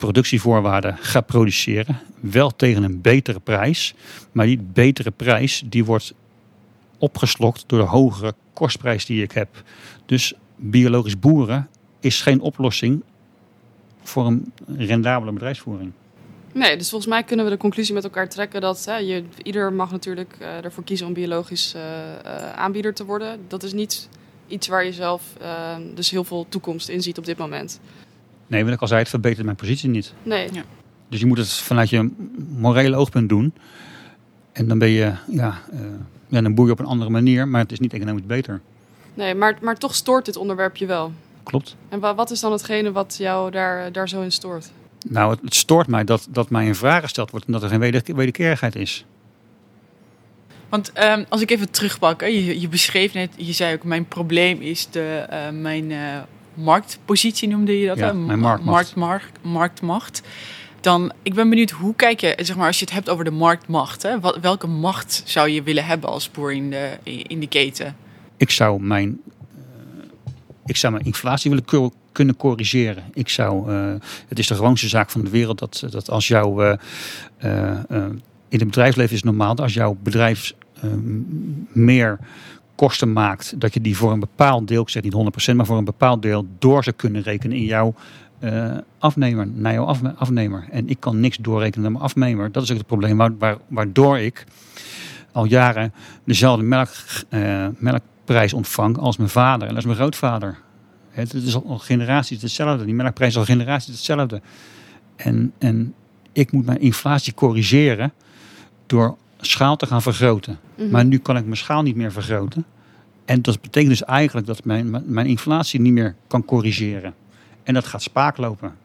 productievoorwaarden 0.00 0.96
ga 0.96 1.20
produceren. 1.20 2.00
Wel 2.20 2.50
tegen 2.50 2.82
een 2.82 3.00
betere 3.00 3.40
prijs. 3.40 3.94
Maar 4.32 4.46
die 4.46 4.58
betere 4.72 5.10
prijs 5.10 5.62
die 5.66 5.84
wordt 5.84 6.14
opgeslokt 6.98 7.64
door 7.66 7.78
de 7.78 7.84
hogere 7.84 8.34
kostprijs 8.52 9.06
die 9.06 9.22
ik 9.22 9.32
heb. 9.32 9.62
Dus 10.06 10.34
biologisch 10.56 11.18
boeren 11.18 11.68
is 12.00 12.22
geen 12.22 12.40
oplossing 12.40 13.02
voor 14.02 14.26
een 14.26 14.52
rendabele 14.76 15.32
bedrijfsvoering. 15.32 15.92
Nee, 16.52 16.76
dus 16.76 16.88
volgens 16.88 17.10
mij 17.10 17.22
kunnen 17.22 17.44
we 17.44 17.50
de 17.50 17.56
conclusie 17.56 17.94
met 17.94 18.04
elkaar 18.04 18.28
trekken 18.28 18.60
dat 18.60 18.84
hè, 18.84 18.96
je, 18.96 19.24
ieder 19.42 19.72
mag 19.72 19.90
natuurlijk 19.90 20.36
uh, 20.40 20.64
ervoor 20.64 20.84
kiezen 20.84 21.06
om 21.06 21.12
biologisch 21.12 21.74
uh, 21.76 21.82
uh, 21.82 22.52
aanbieder 22.52 22.94
te 22.94 23.04
worden. 23.04 23.40
Dat 23.48 23.62
is 23.62 23.72
niet 23.72 24.08
iets 24.46 24.68
waar 24.68 24.84
je 24.84 24.92
zelf 24.92 25.22
dus 25.94 26.10
heel 26.10 26.24
veel 26.24 26.46
toekomst 26.48 26.88
in 26.88 27.02
ziet 27.02 27.18
op 27.18 27.24
dit 27.24 27.38
moment. 27.38 27.80
Nee, 28.50 28.64
wat 28.64 28.72
ik 28.72 28.80
al 28.80 28.88
zei, 28.88 29.00
het 29.00 29.08
verbetert 29.08 29.44
mijn 29.44 29.56
positie 29.56 29.88
niet. 29.88 30.12
Nee. 30.22 30.48
Ja. 30.52 30.62
Dus 31.08 31.20
je 31.20 31.26
moet 31.26 31.38
het 31.38 31.52
vanuit 31.52 31.90
je 31.90 32.10
morele 32.56 32.96
oogpunt 32.96 33.28
doen. 33.28 33.52
En 34.52 34.68
dan 34.68 34.78
ben 34.78 34.88
je, 34.88 35.12
ja, 35.26 35.62
ja, 36.28 36.40
dan 36.40 36.54
boer 36.54 36.66
je 36.66 36.72
op 36.72 36.78
een 36.78 36.86
andere 36.86 37.10
manier, 37.10 37.48
maar 37.48 37.60
het 37.60 37.72
is 37.72 37.80
niet 37.80 37.92
economisch 37.92 38.26
beter. 38.26 38.60
Nee, 39.14 39.34
maar, 39.34 39.58
maar 39.62 39.76
toch 39.76 39.94
stoort 39.94 40.24
dit 40.24 40.36
onderwerp 40.36 40.76
je 40.76 40.86
wel. 40.86 41.12
Klopt. 41.42 41.76
En 41.88 42.00
wat 42.00 42.30
is 42.30 42.40
dan 42.40 42.52
hetgene 42.52 42.92
wat 42.92 43.16
jou 43.18 43.50
daar, 43.50 43.92
daar 43.92 44.08
zo 44.08 44.22
in 44.22 44.32
stoort? 44.32 44.70
Nou, 45.08 45.30
het, 45.30 45.40
het, 45.42 45.54
stoort 45.54 45.86
mij 45.86 46.04
dat, 46.04 46.26
dat 46.30 46.50
mij 46.50 46.68
een 46.68 46.74
vraag 46.74 47.02
gesteld 47.02 47.30
wordt 47.30 47.46
en 47.46 47.52
dat 47.52 47.62
er 47.62 47.68
geen 47.68 47.80
weder, 47.80 48.02
wederkerigheid 48.14 48.76
is. 48.76 49.04
Want 50.68 50.92
um, 51.02 51.24
als 51.28 51.40
ik 51.40 51.50
even 51.50 51.70
terugpak, 51.70 52.20
hè, 52.20 52.26
je, 52.26 52.60
je, 52.60 52.68
beschreef 52.68 53.12
net, 53.12 53.30
je 53.36 53.52
zei 53.52 53.74
ook, 53.74 53.84
mijn 53.84 54.08
probleem 54.08 54.60
is 54.60 54.90
de, 54.90 55.26
uh, 55.30 55.60
mijn 55.60 55.90
uh, 55.90 56.18
marktpositie, 56.54 57.48
noemde 57.48 57.78
je 57.80 57.86
dat? 57.86 57.98
Ja, 57.98 58.06
hè? 58.06 58.14
mijn 58.14 58.38
marktmacht. 58.38 58.94
Markt, 58.94 59.38
marktmacht. 59.42 60.22
Dan, 60.80 61.12
ik 61.22 61.34
ben 61.34 61.48
benieuwd, 61.48 61.70
hoe 61.70 61.94
kijk 61.94 62.20
je, 62.20 62.38
zeg 62.42 62.56
maar, 62.56 62.66
als 62.66 62.78
je 62.78 62.84
het 62.84 62.94
hebt 62.94 63.08
over 63.08 63.24
de 63.24 63.30
marktmacht, 63.30 64.02
hè, 64.02 64.20
wat, 64.20 64.38
welke 64.40 64.66
macht 64.66 65.22
zou 65.24 65.48
je 65.48 65.62
willen 65.62 65.84
hebben 65.84 66.10
als 66.10 66.30
boer 66.30 66.52
in 66.52 66.70
de, 66.70 66.98
in 67.02 67.40
de 67.40 67.46
keten? 67.46 67.96
Ik 68.36 68.50
zou 68.50 68.82
mijn, 68.82 69.20
uh, 69.54 70.04
ik 70.66 70.76
zou 70.76 70.92
mijn 70.92 71.04
inflatie 71.04 71.50
willen 71.50 71.92
kunnen 72.12 72.36
corrigeren. 72.36 73.04
Ik 73.12 73.28
zou, 73.28 73.72
uh, 73.72 73.94
het 74.28 74.38
is 74.38 74.46
de 74.46 74.54
gewoonste 74.54 74.88
zaak 74.88 75.10
van 75.10 75.24
de 75.24 75.30
wereld 75.30 75.58
dat, 75.58 75.84
dat 75.90 76.10
als 76.10 76.28
jouw, 76.28 76.62
uh, 76.62 76.72
in 78.48 78.58
het 78.58 78.64
bedrijfsleven 78.64 79.12
is 79.12 79.22
het 79.22 79.30
normaal 79.30 79.54
dat 79.54 79.64
als 79.64 79.74
jouw 79.74 79.96
bedrijf 80.02 80.54
meer 81.72 82.18
kosten 82.80 83.12
maakt, 83.12 83.60
dat 83.60 83.74
je 83.74 83.80
die 83.80 83.96
voor 83.96 84.12
een 84.12 84.20
bepaald 84.20 84.68
deel, 84.68 84.82
ik 84.82 84.88
zeg 84.88 85.02
niet 85.02 85.50
100%, 85.52 85.54
maar 85.54 85.66
voor 85.66 85.76
een 85.76 85.84
bepaald 85.84 86.22
deel 86.22 86.46
door 86.58 86.84
zou 86.84 86.96
kunnen 86.96 87.22
rekenen 87.22 87.56
in 87.56 87.64
jouw 87.64 87.94
uh, 88.40 88.76
afnemer, 88.98 89.46
naar 89.46 89.72
jouw 89.72 89.84
afnemer. 90.16 90.66
En 90.70 90.88
ik 90.88 91.00
kan 91.00 91.20
niks 91.20 91.36
doorrekenen 91.36 91.82
naar 91.82 91.92
mijn 91.92 92.04
afnemer. 92.04 92.52
Dat 92.52 92.62
is 92.62 92.70
ook 92.70 92.76
het 92.76 92.86
probleem 92.86 93.38
waardoor 93.68 94.18
ik 94.18 94.44
al 95.32 95.44
jaren 95.44 95.92
dezelfde 96.24 96.64
melk, 96.64 96.88
uh, 97.30 97.66
melkprijs 97.78 98.52
ontvang 98.52 98.98
als 98.98 99.16
mijn 99.16 99.30
vader 99.30 99.68
en 99.68 99.74
als 99.74 99.84
mijn 99.84 99.96
grootvader. 99.96 100.58
Het, 101.10 101.34
is 101.34 101.64
al 101.64 101.78
generaties 101.78 102.42
hetzelfde. 102.42 102.84
Die 102.84 102.94
melkprijs 102.94 103.30
is 103.30 103.38
al 103.38 103.44
generaties 103.44 103.94
hetzelfde. 103.94 104.40
En, 105.16 105.52
en 105.58 105.94
ik 106.32 106.52
moet 106.52 106.66
mijn 106.66 106.80
inflatie 106.80 107.34
corrigeren 107.34 108.12
door 108.86 109.16
schaal 109.40 109.76
te 109.76 109.86
gaan 109.86 110.02
vergroten. 110.02 110.58
Mhm. 110.74 110.90
Maar 110.90 111.04
nu 111.04 111.18
kan 111.18 111.36
ik 111.36 111.44
mijn 111.44 111.56
schaal 111.56 111.82
niet 111.82 111.96
meer 111.96 112.12
vergroten. 112.12 112.64
En 113.24 113.42
dat 113.42 113.60
betekent 113.60 113.90
dus 113.90 114.04
eigenlijk 114.04 114.46
dat 114.46 114.64
mijn, 114.64 115.02
mijn 115.06 115.26
inflatie 115.26 115.80
niet 115.80 115.92
meer 115.92 116.14
kan 116.26 116.44
corrigeren. 116.44 117.14
En 117.62 117.74
dat 117.74 117.84
gaat 117.84 118.02
spaak 118.02 118.36
lopen. 118.36 118.76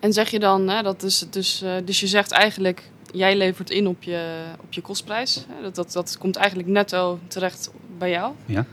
En 0.00 0.12
zeg 0.12 0.30
je 0.30 0.38
dan, 0.38 0.68
hè, 0.68 0.82
dat 0.82 1.02
is 1.02 1.26
dus, 1.30 1.62
uh, 1.62 1.72
dus 1.84 2.00
je 2.00 2.06
zegt 2.06 2.30
eigenlijk, 2.30 2.90
jij 3.12 3.36
levert 3.36 3.70
in 3.70 3.86
op 3.86 4.02
je, 4.02 4.44
op 4.60 4.72
je 4.72 4.80
kostprijs. 4.80 5.46
Dat, 5.62 5.74
dat, 5.74 5.92
dat 5.92 6.18
komt 6.18 6.36
eigenlijk 6.36 6.68
netto 6.68 7.18
terecht 7.26 7.70
bij 7.98 8.10
jou. 8.10 8.32
Ja. 8.46 8.66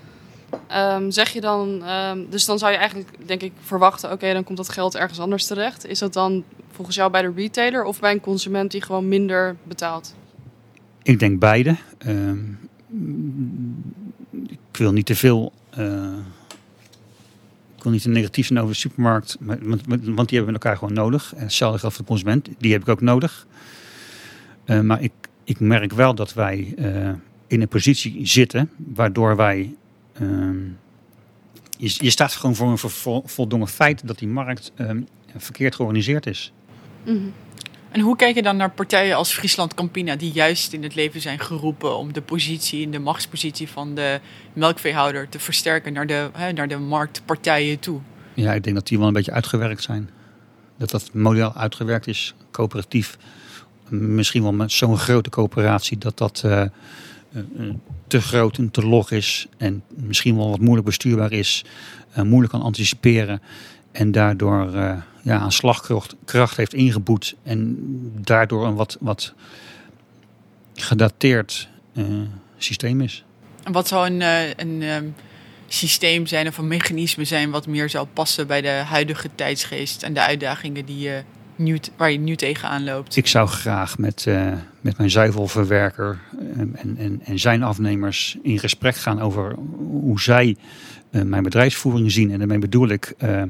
Um, 0.95 1.11
zeg 1.11 1.29
je 1.29 1.41
dan, 1.41 1.89
um, 1.89 2.29
dus 2.29 2.45
dan 2.45 2.59
zou 2.59 2.71
je 2.71 2.77
eigenlijk 2.77 3.27
denk 3.27 3.41
ik 3.41 3.51
verwachten, 3.59 4.11
oké, 4.11 4.33
dan 4.33 4.43
komt 4.43 4.57
dat 4.57 4.69
geld 4.69 4.95
ergens 4.95 5.19
anders 5.19 5.45
terecht. 5.45 5.85
Is 5.85 5.99
dat 5.99 6.13
dan 6.13 6.43
volgens 6.71 6.95
jou 6.95 7.11
bij 7.11 7.21
de 7.21 7.31
retailer 7.35 7.83
of 7.83 7.99
bij 7.99 8.11
een 8.11 8.21
consument 8.21 8.71
die 8.71 8.81
gewoon 8.81 9.07
minder 9.07 9.55
betaalt? 9.63 10.15
Ik 11.05 11.19
denk 11.19 11.39
beide. 11.39 11.75
Uh, 12.07 12.31
ik 14.47 14.77
wil 14.77 14.91
niet 14.91 15.05
te 15.05 15.15
veel 15.15 15.53
uh, 15.77 16.13
wil 17.85 17.93
niet 17.93 18.03
te 18.03 18.09
negatief 18.09 18.45
zijn 18.45 18.59
over 18.59 18.71
de 18.71 18.79
supermarkt, 18.79 19.37
maar, 19.39 19.57
want, 19.65 20.29
die 20.29 20.37
hebben 20.37 20.45
we 20.45 20.51
elkaar 20.51 20.77
gewoon 20.77 20.93
nodig. 20.93 21.33
En 21.35 21.43
hetzelfde 21.43 21.79
geldt 21.79 21.95
voor 21.95 22.03
de 22.03 22.11
consument, 22.11 22.49
die 22.57 22.71
heb 22.71 22.81
ik 22.81 22.87
ook 22.87 23.01
nodig. 23.01 23.47
Uh, 24.65 24.79
maar 24.81 25.01
ik, 25.01 25.11
ik 25.43 25.59
merk 25.59 25.93
wel 25.93 26.15
dat 26.15 26.33
wij 26.33 26.73
uh, 26.77 27.09
in 27.47 27.61
een 27.61 27.67
positie 27.67 28.27
zitten 28.27 28.69
waardoor 28.77 29.35
wij. 29.35 29.75
Uh, 30.21 30.29
je, 31.77 31.95
je, 31.97 32.09
staat 32.09 32.33
gewoon 32.33 32.55
voor 32.55 32.69
een 32.69 33.25
voldongen 33.25 33.67
feit 33.67 34.07
dat 34.07 34.19
die 34.19 34.27
markt 34.27 34.71
ehm, 34.75 35.01
verkeerd 35.37 35.75
georganiseerd 35.75 36.25
is. 36.25 36.53
Mm. 37.05 37.33
En 37.95 38.01
hoe 38.01 38.15
kijk 38.15 38.35
je 38.35 38.41
dan 38.41 38.57
naar 38.57 38.71
partijen 38.71 39.15
als 39.15 39.33
Friesland 39.33 39.73
Campina, 39.73 40.15
die 40.15 40.31
juist 40.31 40.73
in 40.73 40.83
het 40.83 40.95
leven 40.95 41.21
zijn 41.21 41.39
geroepen 41.39 41.97
om 41.97 42.13
de 42.13 42.21
positie 42.21 42.81
in 42.81 42.91
de 42.91 42.99
machtspositie 42.99 43.69
van 43.69 43.95
de 43.95 44.19
melkveehouder 44.53 45.29
te 45.29 45.39
versterken 45.39 45.93
naar 45.93 46.07
de, 46.07 46.29
hè, 46.33 46.51
naar 46.51 46.67
de 46.67 46.77
marktpartijen 46.77 47.79
toe? 47.79 47.99
Ja, 48.33 48.53
ik 48.53 48.63
denk 48.63 48.75
dat 48.75 48.87
die 48.87 48.97
wel 48.97 49.07
een 49.07 49.13
beetje 49.13 49.31
uitgewerkt 49.31 49.83
zijn. 49.83 50.09
Dat 50.77 50.89
dat 50.89 51.13
model 51.13 51.53
uitgewerkt 51.53 52.07
is, 52.07 52.33
coöperatief. 52.51 53.17
Misschien 53.89 54.43
wel 54.43 54.53
met 54.53 54.71
zo'n 54.71 54.97
grote 54.97 55.29
coöperatie 55.29 55.97
dat 55.97 56.17
dat 56.17 56.43
uh, 56.45 56.63
uh, 57.33 57.73
te 58.07 58.21
groot 58.21 58.57
en 58.57 58.71
te 58.71 58.85
log 58.85 59.11
is. 59.11 59.47
En 59.57 59.83
misschien 59.87 60.35
wel 60.35 60.49
wat 60.49 60.59
moeilijk 60.59 60.85
bestuurbaar 60.85 61.31
is. 61.31 61.65
Uh, 62.17 62.23
moeilijk 62.23 62.51
kan 62.51 62.61
anticiperen. 62.61 63.41
En 63.95 64.11
daardoor 64.11 64.71
ja, 65.21 65.37
aan 65.39 65.51
slagkracht 65.51 66.15
kracht 66.25 66.57
heeft 66.57 66.73
ingeboet. 66.73 67.35
En 67.43 67.77
daardoor 68.21 68.65
een 68.65 68.75
wat, 68.75 68.97
wat 68.99 69.33
gedateerd 70.73 71.69
uh, 71.93 72.05
systeem 72.57 73.01
is. 73.01 73.23
En 73.63 73.71
wat 73.71 73.87
zou 73.87 74.09
een, 74.09 74.21
een 74.55 74.81
um, 74.81 75.15
systeem 75.67 76.27
zijn 76.27 76.47
of 76.47 76.57
een 76.57 76.67
mechanisme 76.67 77.23
zijn 77.23 77.49
wat 77.49 77.67
meer 77.67 77.89
zou 77.89 78.07
passen 78.13 78.47
bij 78.47 78.61
de 78.61 78.67
huidige 78.67 79.29
tijdsgeest 79.35 80.03
en 80.03 80.13
de 80.13 80.21
uitdagingen 80.21 80.85
die 80.85 80.99
je 80.99 81.23
nu, 81.55 81.79
waar 81.97 82.11
je 82.11 82.19
nu 82.19 82.35
tegenaan 82.35 82.83
loopt? 82.83 83.15
Ik 83.15 83.27
zou 83.27 83.47
graag 83.47 83.97
met, 83.97 84.25
uh, 84.27 84.53
met 84.81 84.97
mijn 84.97 85.09
zuivelverwerker 85.09 86.19
en, 86.55 86.75
en, 86.97 87.21
en 87.23 87.39
zijn 87.39 87.63
afnemers 87.63 88.37
in 88.41 88.59
gesprek 88.59 88.95
gaan 88.95 89.21
over 89.21 89.55
hoe 89.79 90.21
zij 90.21 90.55
mijn 91.23 91.43
bedrijfsvoering 91.43 92.11
zien. 92.11 92.31
En 92.31 92.37
daarmee 92.37 92.59
bedoel 92.59 92.89
ik 92.89 93.13
uh, 93.23 93.41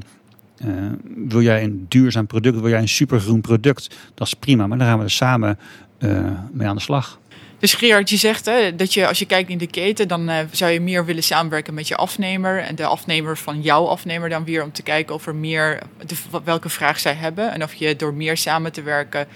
wil 1.28 1.42
jij 1.42 1.62
een 1.62 1.86
duurzaam 1.88 2.26
product, 2.26 2.60
wil 2.60 2.70
jij 2.70 2.80
een 2.80 2.88
supergroen 2.88 3.40
product, 3.40 3.96
dat 4.14 4.26
is 4.26 4.34
prima. 4.34 4.66
Maar 4.66 4.78
dan 4.78 4.86
gaan 4.86 4.98
we 4.98 5.04
er 5.04 5.10
samen 5.10 5.58
uh, 5.98 6.30
mee 6.52 6.68
aan 6.68 6.76
de 6.76 6.82
slag. 6.82 7.18
Dus 7.58 7.74
Gerard, 7.74 8.10
je 8.10 8.16
zegt 8.16 8.44
hè, 8.44 8.76
dat 8.76 8.94
je 8.94 9.06
als 9.06 9.18
je 9.18 9.26
kijkt 9.26 9.50
in 9.50 9.58
de 9.58 9.66
keten, 9.66 10.08
dan 10.08 10.30
uh, 10.30 10.38
zou 10.50 10.72
je 10.72 10.80
meer 10.80 11.04
willen 11.04 11.22
samenwerken 11.22 11.74
met 11.74 11.88
je 11.88 11.96
afnemer. 11.96 12.58
En 12.58 12.74
de 12.74 12.86
afnemer 12.86 13.36
van 13.36 13.62
jouw 13.62 13.86
afnemer 13.86 14.28
dan 14.28 14.44
weer 14.44 14.62
om 14.62 14.72
te 14.72 14.82
kijken 14.82 15.14
of 15.14 15.26
er 15.26 15.34
meer, 15.34 15.82
de, 16.06 16.14
welke 16.44 16.68
vraag 16.68 16.98
zij 16.98 17.14
hebben. 17.14 17.52
En 17.52 17.62
of 17.62 17.74
je 17.74 17.96
door 17.96 18.14
meer 18.14 18.36
samen 18.36 18.72
te 18.72 18.82
werken 18.82 19.26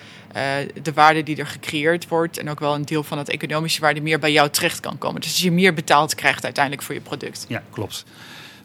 de 0.82 0.92
waarde 0.94 1.22
die 1.22 1.36
er 1.36 1.46
gecreëerd 1.46 2.08
wordt 2.08 2.38
en 2.38 2.50
ook 2.50 2.60
wel 2.60 2.74
een 2.74 2.84
deel 2.84 3.02
van 3.02 3.18
het 3.18 3.28
economische 3.28 3.80
waarde 3.80 4.00
meer 4.00 4.18
bij 4.18 4.32
jou 4.32 4.50
terecht 4.50 4.80
kan 4.80 4.98
komen. 4.98 5.20
Dus 5.20 5.40
je 5.40 5.50
meer 5.50 5.74
betaald 5.74 6.14
krijgt 6.14 6.44
uiteindelijk 6.44 6.84
voor 6.84 6.94
je 6.94 7.00
product. 7.00 7.44
Ja, 7.48 7.62
klopt. 7.70 8.04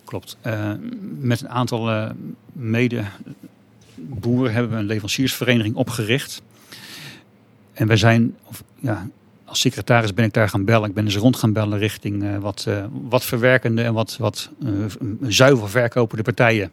Klopt. 0.06 0.38
Uh, 0.46 0.72
met 1.20 1.42
een 1.42 1.50
aantal 1.50 1.92
uh, 1.92 2.10
mede-boeren 2.52 4.54
hebben 4.54 4.72
we 4.72 4.78
een 4.78 4.86
leveranciersvereniging 4.86 5.76
opgericht. 5.76 6.42
En 7.74 7.88
wij 7.88 7.98
zijn, 7.98 8.36
of, 8.44 8.64
ja, 8.80 9.08
als 9.46 9.60
secretaris 9.60 10.14
ben 10.14 10.26
ik 10.26 10.34
daar 10.34 10.50
gaan 10.50 10.66
bellen. 10.66 10.90
Ik 10.90 10.96
ben 10.96 11.06
dus 11.06 11.16
rond 11.16 11.36
gaan 11.36 11.54
bellen 11.54 11.78
richting 11.78 12.24
uh, 12.24 12.38
wat, 12.38 12.68
wat 12.92 13.26
verwerkende 13.26 13.84
en 13.84 13.94
wat, 13.94 14.18
wat 14.20 14.50
zuiver 15.22 15.70
verkopende 15.70 16.24
partijen. 16.24 16.72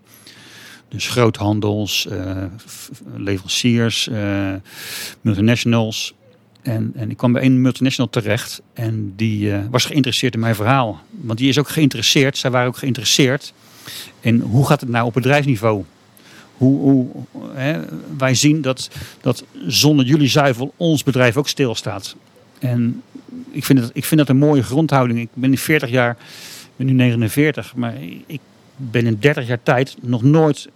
Dus 0.88 1.08
groothandels, 1.08 2.08
leveranciers, 3.16 4.10
multinationals. 5.20 6.14
En, 6.62 6.92
en 6.96 7.10
ik 7.10 7.16
kwam 7.16 7.32
bij 7.32 7.44
een 7.44 7.60
multinational 7.60 8.10
terecht 8.10 8.62
en 8.72 9.12
die 9.16 9.46
uh, 9.46 9.58
was 9.70 9.84
geïnteresseerd 9.84 10.34
in 10.34 10.40
mijn 10.40 10.54
verhaal. 10.54 11.00
Want 11.10 11.38
die 11.38 11.48
is 11.48 11.58
ook 11.58 11.68
geïnteresseerd, 11.68 12.38
zij 12.38 12.50
waren 12.50 12.68
ook 12.68 12.76
geïnteresseerd 12.76 13.52
in 14.20 14.40
hoe 14.40 14.66
gaat 14.66 14.80
het 14.80 14.90
nou 14.90 15.06
op 15.06 15.14
bedrijfsniveau. 15.14 15.84
Hoe, 16.56 16.80
hoe, 16.80 17.06
hè, 17.52 17.80
wij 18.18 18.34
zien 18.34 18.62
dat, 18.62 18.90
dat 19.20 19.44
zonder 19.66 20.06
jullie 20.06 20.28
zuivel 20.28 20.74
ons 20.76 21.02
bedrijf 21.02 21.36
ook 21.36 21.48
stilstaat. 21.48 22.16
En 22.58 23.02
ik 23.50 23.64
vind, 23.64 23.78
het, 23.78 23.90
ik 23.92 24.04
vind 24.04 24.20
dat 24.20 24.28
een 24.28 24.36
mooie 24.36 24.62
grondhouding. 24.62 25.18
Ik 25.20 25.28
ben 25.34 25.50
nu 25.50 25.56
40 25.56 25.90
jaar, 25.90 26.16
ben 26.76 26.86
nu 26.86 26.92
49, 26.92 27.74
maar 27.74 27.94
ik 28.26 28.40
ben 28.76 29.06
in 29.06 29.16
30 29.20 29.46
jaar 29.46 29.62
tijd 29.62 29.96
nog 30.00 30.22
nooit 30.22 30.68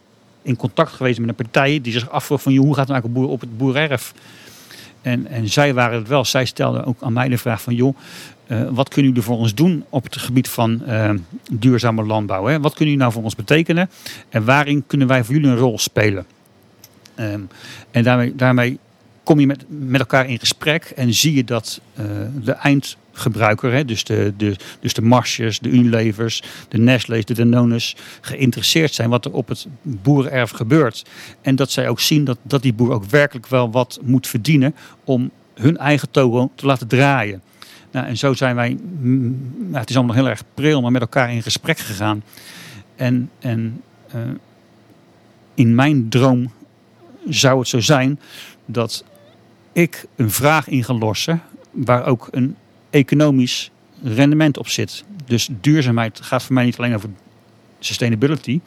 in 0.42 0.56
contact 0.56 0.92
geweest 0.92 1.18
met 1.18 1.28
een 1.28 1.34
partij 1.34 1.80
die 1.80 1.92
zich 1.92 2.10
afvroeg 2.10 2.42
van 2.42 2.56
hoe 2.56 2.74
gaat 2.74 2.88
het 2.88 3.12
nou 3.12 3.26
op 3.26 3.40
het 3.40 3.58
boererf. 3.58 4.14
En, 5.06 5.26
en 5.26 5.48
zij 5.48 5.74
waren 5.74 5.98
het 5.98 6.08
wel. 6.08 6.24
Zij 6.24 6.44
stelden 6.44 6.84
ook 6.84 7.02
aan 7.02 7.12
mij 7.12 7.28
de 7.28 7.38
vraag 7.38 7.62
van 7.62 7.74
joh, 7.74 7.96
uh, 8.46 8.68
wat 8.70 8.88
kunnen 8.88 9.12
jullie 9.12 9.26
voor 9.26 9.38
ons 9.38 9.54
doen 9.54 9.84
op 9.88 10.04
het 10.04 10.16
gebied 10.16 10.48
van 10.48 10.82
uh, 10.88 11.10
duurzame 11.52 12.04
landbouw? 12.04 12.44
Hè? 12.44 12.60
Wat 12.60 12.74
kunnen 12.74 12.84
jullie 12.84 12.98
nou 12.98 13.12
voor 13.12 13.22
ons 13.22 13.34
betekenen? 13.34 13.90
En 14.28 14.44
waarin 14.44 14.84
kunnen 14.86 15.06
wij 15.06 15.24
voor 15.24 15.34
jullie 15.34 15.50
een 15.50 15.56
rol 15.56 15.78
spelen? 15.78 16.26
Um, 17.16 17.48
en 17.90 18.02
daarmee, 18.02 18.34
daarmee 18.34 18.78
kom 19.22 19.40
je 19.40 19.46
met, 19.46 19.64
met 19.68 20.00
elkaar 20.00 20.28
in 20.28 20.38
gesprek 20.38 20.84
en 20.84 21.14
zie 21.14 21.34
je 21.34 21.44
dat 21.44 21.80
uh, 21.94 22.04
de 22.42 22.52
eind 22.52 22.96
gebruiker, 23.16 23.72
hè, 23.72 23.84
dus, 23.84 24.04
de, 24.04 24.32
de, 24.36 24.56
dus 24.80 24.94
de 24.94 25.02
Marsjes, 25.02 25.58
de 25.58 25.68
Unilevers, 25.68 26.42
de 26.68 26.78
Nestle's, 26.78 27.24
de 27.24 27.34
Danones, 27.34 27.96
geïnteresseerd 28.20 28.94
zijn 28.94 29.10
wat 29.10 29.24
er 29.24 29.32
op 29.32 29.48
het 29.48 29.66
boerenerf 29.82 30.50
gebeurt. 30.50 31.04
En 31.40 31.56
dat 31.56 31.70
zij 31.70 31.88
ook 31.88 32.00
zien 32.00 32.24
dat, 32.24 32.38
dat 32.42 32.62
die 32.62 32.72
boer 32.72 32.92
ook 32.92 33.04
werkelijk 33.04 33.46
wel 33.46 33.70
wat 33.70 33.98
moet 34.02 34.26
verdienen 34.26 34.74
om 35.04 35.30
hun 35.54 35.76
eigen 35.76 36.10
togo 36.10 36.50
te 36.54 36.66
laten 36.66 36.88
draaien. 36.88 37.42
Nou, 37.90 38.06
en 38.06 38.16
zo 38.16 38.34
zijn 38.34 38.56
wij, 38.56 38.78
nou, 39.00 39.76
het 39.76 39.90
is 39.90 39.96
allemaal 39.96 40.14
heel 40.14 40.28
erg 40.28 40.42
pril, 40.54 40.80
maar 40.80 40.92
met 40.92 41.00
elkaar 41.00 41.32
in 41.32 41.42
gesprek 41.42 41.78
gegaan. 41.78 42.22
En, 42.96 43.30
en 43.38 43.82
uh, 44.14 44.20
in 45.54 45.74
mijn 45.74 46.08
droom 46.08 46.52
zou 47.28 47.58
het 47.58 47.68
zo 47.68 47.80
zijn 47.80 48.20
dat 48.66 49.04
ik 49.72 50.06
een 50.16 50.30
vraag 50.30 50.68
in 50.68 50.84
ga 50.84 50.94
lossen 50.94 51.42
waar 51.70 52.06
ook 52.06 52.28
een 52.30 52.56
economisch 52.96 53.70
rendement 54.02 54.58
op 54.58 54.68
zit. 54.68 55.04
Dus 55.24 55.48
duurzaamheid 55.60 56.20
gaat 56.20 56.42
voor 56.42 56.54
mij 56.54 56.64
niet 56.64 56.76
alleen 56.76 56.94
over 56.94 57.10
sustainability, 57.78 58.60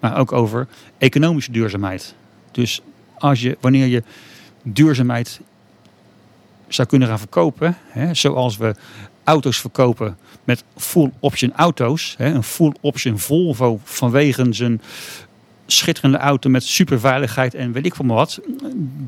maar 0.00 0.18
ook 0.18 0.32
over 0.32 0.68
economische 0.98 1.52
duurzaamheid. 1.52 2.14
Dus 2.52 2.80
als 3.18 3.40
je, 3.40 3.56
wanneer 3.60 3.86
je 3.86 4.02
duurzaamheid 4.62 5.40
zou 6.68 6.88
kunnen 6.88 7.08
gaan 7.08 7.18
verkopen, 7.18 7.76
hè, 7.86 8.14
zoals 8.14 8.56
we 8.56 8.74
auto's 9.24 9.60
verkopen 9.60 10.16
met 10.44 10.64
full 10.76 11.12
option 11.20 11.52
auto's, 11.52 12.14
hè, 12.18 12.34
een 12.34 12.42
full 12.42 12.74
option 12.80 13.18
Volvo 13.18 13.80
vanwege 13.84 14.46
zijn 14.50 14.80
schitterende 15.72 16.18
auto 16.18 16.50
met 16.50 16.64
superveiligheid 16.64 17.54
en 17.54 17.72
weet 17.72 17.86
ik 17.86 17.94
veel 17.94 18.06
wat. 18.06 18.40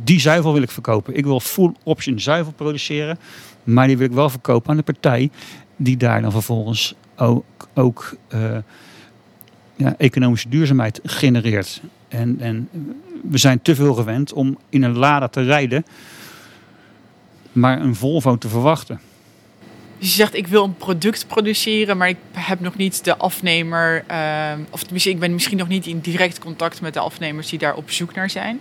Die 0.05 0.21
zuivel 0.21 0.53
wil 0.53 0.63
ik 0.63 0.71
verkopen. 0.71 1.17
Ik 1.17 1.25
wil 1.25 1.41
full 1.41 1.73
option 1.83 2.21
zuivel 2.21 2.53
produceren. 2.53 3.19
Maar 3.65 3.87
die 3.87 3.97
wil 3.97 4.07
ik 4.07 4.13
wel 4.13 4.31
verkopen 4.31 4.71
aan 4.71 4.77
de 4.77 4.83
partij 4.83 5.31
die 5.77 5.97
daar 5.97 6.23
dan 6.23 6.33
vervolgens 6.33 6.95
ook, 7.17 7.69
ook 7.75 8.17
uh, 8.35 8.57
ja, 9.77 9.95
economische 9.99 10.49
duurzaamheid 10.49 11.01
genereert. 11.05 11.83
En, 12.09 12.41
en 12.41 12.69
we 13.23 13.39
zijn 13.39 13.63
te 13.63 13.75
veel 13.75 13.95
gewend 13.95 14.33
om 14.33 14.59
in 14.69 14.83
een 14.83 14.99
Lada 14.99 15.29
te 15.29 15.43
rijden, 15.43 15.85
maar 17.53 17.81
een 17.81 17.95
Volvo 17.95 18.37
te 18.37 18.49
verwachten. 18.49 19.01
Dus 20.01 20.09
je 20.09 20.15
zegt, 20.15 20.35
ik 20.35 20.47
wil 20.47 20.65
een 20.65 20.77
product 20.77 21.27
produceren, 21.27 21.97
maar 21.97 22.09
ik 22.09 22.17
heb 22.33 22.61
nog 22.61 22.77
niet 22.77 23.05
de 23.05 23.17
afnemer. 23.17 24.05
Uh, 24.11 24.53
of 24.71 24.83
tenminste, 24.83 25.11
ik 25.11 25.19
ben 25.19 25.33
misschien 25.33 25.59
nog 25.59 25.69
niet 25.69 25.87
in 25.87 26.01
direct 26.01 26.39
contact 26.39 26.81
met 26.81 26.95
de 26.95 27.01
afnemers 27.01 27.49
die 27.49 27.59
daar 27.59 27.75
op 27.75 27.91
zoek 27.91 28.15
naar 28.15 28.31
zijn. 28.31 28.61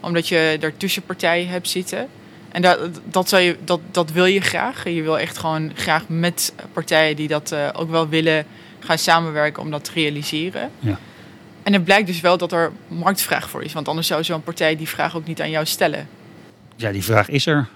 Omdat 0.00 0.28
je 0.28 0.56
daar 0.60 0.76
tussenpartijen 0.76 1.48
hebt 1.48 1.68
zitten. 1.68 2.08
En 2.48 2.62
dat, 2.62 2.78
dat, 3.04 3.28
zou 3.28 3.42
je, 3.42 3.56
dat, 3.64 3.80
dat 3.90 4.10
wil 4.10 4.24
je 4.24 4.40
graag. 4.40 4.88
Je 4.88 5.02
wil 5.02 5.18
echt 5.18 5.38
gewoon 5.38 5.70
graag 5.74 6.08
met 6.08 6.52
partijen 6.72 7.16
die 7.16 7.28
dat 7.28 7.52
uh, 7.52 7.68
ook 7.72 7.90
wel 7.90 8.08
willen 8.08 8.46
gaan 8.78 8.98
samenwerken 8.98 9.62
om 9.62 9.70
dat 9.70 9.84
te 9.84 9.90
realiseren. 9.94 10.70
Ja. 10.78 10.98
En 11.62 11.72
het 11.72 11.84
blijkt 11.84 12.06
dus 12.06 12.20
wel 12.20 12.38
dat 12.38 12.52
er 12.52 12.72
marktvraag 12.88 13.50
voor 13.50 13.62
is. 13.62 13.72
Want 13.72 13.88
anders 13.88 14.06
zou 14.06 14.24
zo'n 14.24 14.42
partij 14.42 14.76
die 14.76 14.88
vraag 14.88 15.16
ook 15.16 15.26
niet 15.26 15.40
aan 15.40 15.50
jou 15.50 15.66
stellen. 15.66 16.08
Ja, 16.76 16.92
die 16.92 17.04
vraag 17.04 17.28
is 17.28 17.46
er. 17.46 17.68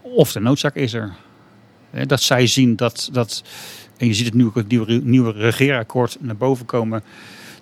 Of 0.00 0.32
de 0.32 0.40
noodzaak 0.40 0.74
is 0.74 0.92
er. 0.92 1.14
Dat 2.06 2.20
zij 2.20 2.46
zien 2.46 2.76
dat, 2.76 3.08
dat 3.12 3.42
en 4.00 4.06
je 4.06 4.14
ziet 4.14 4.26
het 4.26 4.34
nu 4.34 4.44
ook 4.44 4.54
het 4.54 4.68
nieuwe, 4.68 4.92
nieuwe 4.92 5.32
regeerakkoord 5.32 6.16
naar 6.20 6.36
boven 6.36 6.66
komen, 6.66 7.02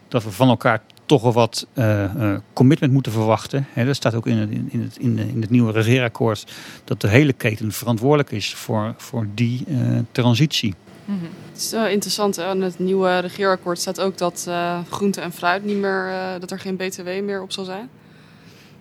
dat 0.09 0.25
we 0.25 0.31
van 0.31 0.49
elkaar 0.49 0.81
toch 1.07 1.23
wel 1.23 1.33
wat 1.33 1.67
uh, 1.75 2.37
commitment 2.53 2.93
moeten 2.93 3.13
verwachten. 3.13 3.67
Dat 3.75 3.97
staat 3.97 4.15
ook 4.15 4.27
in 4.27 4.37
het, 4.37 4.51
in, 4.51 4.81
het, 4.83 4.97
in, 4.99 5.41
het 5.41 5.51
nieuwe 5.51 5.73
regeerakkoord 5.73 6.47
dat 6.85 7.01
de 7.01 7.09
hele 7.09 7.33
keten 7.33 7.73
verantwoordelijk 7.73 8.31
is 8.31 8.55
voor, 8.55 8.95
voor 8.97 9.27
die 9.35 9.65
uh, 9.69 9.99
transitie. 10.13 10.75
-hmm. 11.05 11.19
Het 11.53 11.61
is 11.61 11.73
interessant. 11.73 12.39
In 12.39 12.63
het 12.63 12.79
nieuwe 12.79 13.19
regeerakkoord 13.19 13.79
staat 13.79 14.01
ook 14.01 14.19
dat 14.19 14.51
groente 14.91 15.21
en 15.21 15.33
fruit 15.33 15.65
niet 15.65 15.77
meer, 15.77 16.13
dat 16.41 16.51
er 16.51 16.61
geen 16.61 16.77
BTW 16.77 17.07
meer 17.07 17.43
op 17.43 17.53
zal 17.53 17.65
zijn. 17.65 17.89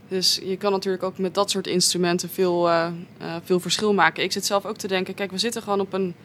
Dus 0.07 0.39
je 0.43 0.57
kan 0.57 0.71
natuurlijk 0.71 1.03
ook 1.03 1.17
met 1.17 1.33
dat 1.33 1.49
soort 1.49 1.67
instrumenten 1.67 2.29
veel, 2.29 2.67
uh, 2.67 2.87
uh, 3.21 3.35
veel 3.43 3.59
verschil 3.59 3.93
maken. 3.93 4.23
Ik 4.23 4.31
zit 4.31 4.45
zelf 4.45 4.65
ook 4.65 4.77
te 4.77 4.87
denken, 4.87 5.13
kijk, 5.13 5.31
we 5.31 5.37
zitten 5.37 5.61
gewoon 5.61 5.79
op 5.79 5.93
een 5.93 6.15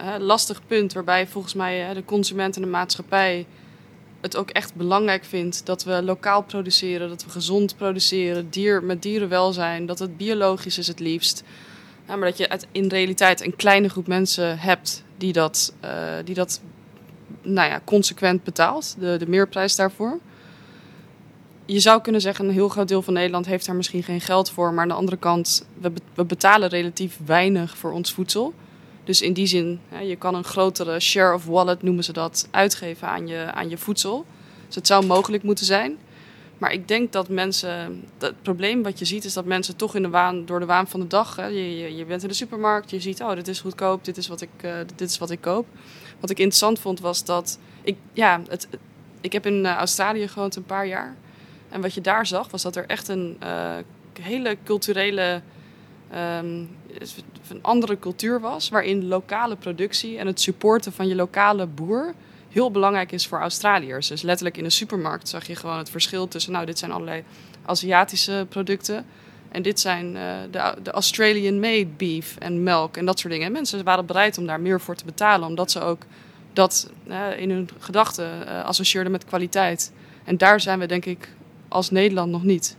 uh, 0.00 0.14
lastig 0.18 0.60
punt 0.66 0.92
waarbij 0.92 1.26
volgens 1.26 1.54
mij 1.54 1.94
de 1.94 2.04
consument 2.04 2.56
en 2.56 2.62
de 2.62 2.68
maatschappij 2.68 3.46
het 4.20 4.36
ook 4.36 4.50
echt 4.50 4.74
belangrijk 4.74 5.24
vindt 5.24 5.66
dat 5.66 5.84
we 5.84 6.02
lokaal 6.02 6.42
produceren, 6.42 7.08
dat 7.08 7.24
we 7.24 7.30
gezond 7.30 7.76
produceren, 7.76 8.50
dier, 8.50 8.82
met 8.82 9.02
dierenwelzijn, 9.02 9.86
dat 9.86 9.98
het 9.98 10.16
biologisch 10.16 10.78
is 10.78 10.86
het 10.86 11.00
liefst. 11.00 11.42
Maar 12.06 12.20
dat 12.20 12.38
je 12.38 12.60
in 12.72 12.88
realiteit 12.88 13.44
een 13.44 13.56
kleine 13.56 13.88
groep 13.88 14.06
mensen 14.06 14.58
hebt 14.58 15.04
die 15.16 15.32
dat, 15.32 15.74
die 16.24 16.34
dat 16.34 16.60
nou 17.42 17.70
ja, 17.70 17.80
consequent 17.84 18.44
betaalt, 18.44 18.96
de, 18.98 19.16
de 19.16 19.28
meerprijs 19.28 19.76
daarvoor 19.76 20.18
je 21.72 21.80
zou 21.80 22.00
kunnen 22.00 22.20
zeggen, 22.20 22.44
een 22.44 22.52
heel 22.52 22.68
groot 22.68 22.88
deel 22.88 23.02
van 23.02 23.14
Nederland 23.14 23.46
heeft 23.46 23.66
daar 23.66 23.74
misschien 23.74 24.02
geen 24.02 24.20
geld 24.20 24.50
voor. 24.50 24.72
Maar 24.72 24.82
aan 24.82 24.88
de 24.88 24.94
andere 24.94 25.16
kant, 25.16 25.66
we, 25.80 25.92
we 26.14 26.24
betalen 26.24 26.68
relatief 26.68 27.18
weinig 27.26 27.76
voor 27.76 27.92
ons 27.92 28.12
voedsel. 28.12 28.54
Dus 29.04 29.20
in 29.20 29.32
die 29.32 29.46
zin, 29.46 29.80
je 30.02 30.16
kan 30.16 30.34
een 30.34 30.44
grotere 30.44 31.00
share 31.00 31.34
of 31.34 31.44
wallet, 31.44 31.82
noemen 31.82 32.04
ze 32.04 32.12
dat, 32.12 32.48
uitgeven 32.50 33.08
aan 33.08 33.26
je, 33.26 33.52
aan 33.52 33.68
je 33.68 33.78
voedsel. 33.78 34.24
Dus 34.66 34.74
het 34.74 34.86
zou 34.86 35.06
mogelijk 35.06 35.42
moeten 35.42 35.64
zijn. 35.64 35.98
Maar 36.58 36.72
ik 36.72 36.88
denk 36.88 37.12
dat 37.12 37.28
mensen. 37.28 38.04
Het 38.18 38.42
probleem 38.42 38.82
wat 38.82 38.98
je 38.98 39.04
ziet 39.04 39.24
is 39.24 39.32
dat 39.32 39.44
mensen 39.44 39.76
toch 39.76 39.94
in 39.94 40.02
de 40.02 40.08
waan, 40.08 40.46
door 40.46 40.60
de 40.60 40.66
waan 40.66 40.88
van 40.88 41.00
de 41.00 41.06
dag. 41.06 41.36
Hè, 41.36 41.46
je, 41.46 41.96
je, 41.96 42.04
bent 42.04 42.22
in 42.22 42.28
de 42.28 42.34
supermarkt, 42.34 42.90
je 42.90 43.00
ziet, 43.00 43.20
oh, 43.20 43.34
dit 43.34 43.48
is 43.48 43.60
goedkoop, 43.60 44.04
dit 44.04 44.16
is 44.16 44.28
wat 44.28 44.40
ik, 44.40 44.48
uh, 44.64 44.72
dit 44.96 45.08
is 45.08 45.18
wat 45.18 45.30
ik 45.30 45.40
koop. 45.40 45.66
Wat 46.20 46.30
ik 46.30 46.38
interessant 46.38 46.78
vond 46.78 47.00
was 47.00 47.24
dat. 47.24 47.58
Ik, 47.82 47.96
ja, 48.12 48.40
het, 48.48 48.68
ik 49.20 49.32
heb 49.32 49.46
in 49.46 49.64
uh, 49.64 49.74
Australië 49.74 50.28
gewoond 50.28 50.56
een 50.56 50.64
paar 50.64 50.86
jaar. 50.86 51.16
En 51.70 51.80
wat 51.80 51.94
je 51.94 52.00
daar 52.00 52.26
zag, 52.26 52.50
was 52.50 52.62
dat 52.62 52.76
er 52.76 52.86
echt 52.86 53.08
een 53.08 53.36
uh, 53.42 53.76
hele 54.20 54.56
culturele, 54.64 55.40
um, 56.12 56.68
een 57.48 57.62
andere 57.62 57.98
cultuur 57.98 58.40
was. 58.40 58.68
Waarin 58.68 59.06
lokale 59.06 59.56
productie 59.56 60.18
en 60.18 60.26
het 60.26 60.40
supporten 60.40 60.92
van 60.92 61.08
je 61.08 61.14
lokale 61.14 61.66
boer 61.66 62.14
heel 62.48 62.70
belangrijk 62.70 63.12
is 63.12 63.26
voor 63.26 63.40
Australiërs. 63.40 64.08
Dus 64.08 64.22
letterlijk 64.22 64.56
in 64.56 64.64
de 64.64 64.70
supermarkt 64.70 65.28
zag 65.28 65.46
je 65.46 65.56
gewoon 65.56 65.78
het 65.78 65.90
verschil 65.90 66.28
tussen, 66.28 66.52
nou, 66.52 66.66
dit 66.66 66.78
zijn 66.78 66.90
allerlei 66.90 67.24
Aziatische 67.64 68.46
producten. 68.48 69.06
En 69.48 69.62
dit 69.62 69.80
zijn 69.80 70.14
uh, 70.14 70.22
de, 70.50 70.74
de 70.82 70.90
Australian-made 70.90 71.86
beef 71.96 72.36
en 72.38 72.62
melk 72.62 72.96
en 72.96 73.04
dat 73.04 73.18
soort 73.18 73.32
dingen. 73.32 73.46
En 73.46 73.52
mensen 73.52 73.84
waren 73.84 74.06
bereid 74.06 74.38
om 74.38 74.46
daar 74.46 74.60
meer 74.60 74.80
voor 74.80 74.94
te 74.94 75.04
betalen, 75.04 75.48
omdat 75.48 75.70
ze 75.70 75.80
ook 75.80 76.02
dat 76.52 76.90
uh, 77.08 77.40
in 77.40 77.50
hun 77.50 77.68
gedachten 77.78 78.42
uh, 78.44 78.64
associeerden 78.64 79.12
met 79.12 79.24
kwaliteit. 79.24 79.92
En 80.24 80.36
daar 80.36 80.60
zijn 80.60 80.78
we 80.78 80.86
denk 80.86 81.04
ik 81.04 81.28
als 81.70 81.90
Nederland 81.90 82.30
nog 82.30 82.44
niet. 82.44 82.76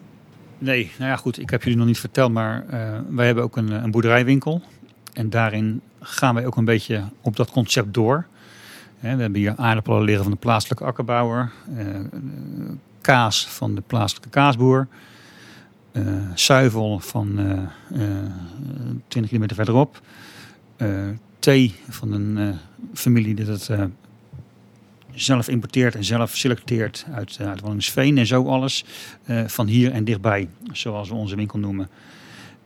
Nee, 0.58 0.92
nou 0.98 1.10
ja 1.10 1.16
goed, 1.16 1.40
ik 1.40 1.50
heb 1.50 1.64
jullie 1.64 1.78
nog 1.78 1.88
niet 1.88 2.00
verteld, 2.00 2.32
maar 2.32 2.64
uh, 2.74 3.00
wij 3.10 3.26
hebben 3.26 3.44
ook 3.44 3.58
een, 3.58 3.72
een, 3.72 3.92
boerderijwinkel. 3.92 4.62
En 5.14 5.30
daarin 5.30 5.82
gaan 6.00 6.36
wij 6.36 6.46
ook 6.46 6.56
een 6.56 6.66
beetje 6.66 7.04
op 7.22 7.36
dat 7.36 7.52
concept 7.52 7.94
door. 7.94 8.26
we 9.00 9.08
hebben 9.08 9.36
hier 9.36 9.54
aardappelen 9.56 10.04
liggen 10.04 10.24
van 10.24 10.34
de 10.34 10.40
plaatselijke 10.40 10.84
akkerbouwer. 10.84 11.52
Uh, 11.78 12.00
kaas 13.02 13.48
van 13.48 13.76
de 13.76 13.82
plaatselijke 13.88 14.30
kaasboer. 14.30 14.88
Uh, 15.92 16.04
zuivel 16.36 17.00
van 17.00 17.40
20 19.08 19.28
kilometer 19.28 19.56
verderop. 19.56 20.02
thee 21.40 21.76
van 21.90 22.12
een 22.12 22.58
familie 22.94 23.36
die 23.36 23.46
dat 23.46 23.70
zelf 25.16 25.48
importeert 25.48 25.96
en 25.96 26.04
zelf 26.04 26.36
selecteert 26.36 27.06
uit, 27.14 27.38
uh, 27.42 27.48
uit 27.48 27.62
Wallingsveen 27.62 28.18
en 28.18 28.26
zo 28.26 28.48
alles 28.48 28.86
uh, 29.26 29.48
van 29.48 29.68
hier 29.68 29.92
en 29.92 30.04
dichtbij, 30.04 30.50
zoals 30.72 31.10
we 31.10 31.16
onze 31.16 31.36
winkel 31.36 31.60
noemen. 31.60 31.90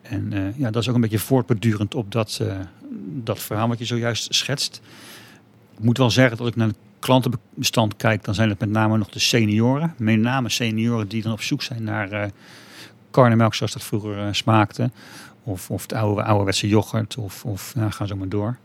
En 0.02 0.32
uh, 0.34 0.58
ja, 0.58 0.72
dat 0.72 0.82
is 0.82 0.90
ook 0.90 0.96
een 0.96 1.02
beetje 1.02 1.20
voortbedurend 1.20 1.96
op 1.96 2.12
dat, 2.12 2.42
dat 3.24 3.40
verhaal 3.40 3.68
wat 3.68 3.80
je 3.80 3.86
zojuist 3.86 4.34
schetst. 4.34 4.82
Ik 5.78 5.84
moet 5.84 5.98
wel 5.98 6.10
zeggen 6.12 6.38
dat 6.38 6.48
ik 6.48 6.56
naar 6.56 6.68
het 6.68 6.78
klantenbestand 7.00 7.96
kijk, 7.96 8.24
dan 8.24 8.36
zijn 8.36 8.50
het 8.50 8.60
met 8.60 8.70
name 8.70 8.98
nog 8.98 9.10
de 9.10 9.20
senioren. 9.20 9.94
Met 9.98 10.20
name 10.20 10.50
senioren 10.50 11.08
die 11.08 11.22
dan 11.22 11.32
op 11.32 11.42
zoek 11.42 11.62
zijn 11.62 11.84
naar 11.84 12.14
uh, 12.14 12.26
karnemelk 13.12 13.54
zoals 13.54 13.74
dat 13.74 13.84
vroeger 13.84 14.36
smaakte. 14.36 14.92
Of, 15.44 15.72
of 15.72 15.82
het 15.82 15.94
oude, 15.94 16.24
ouderwetse 16.24 16.68
yoghurt, 16.68 17.18
of, 17.18 17.46
of 17.46 17.76
nou, 17.76 17.92
ga 17.92 18.06
zo 18.06 18.16
maar 18.16 18.30
door. 18.30 18.58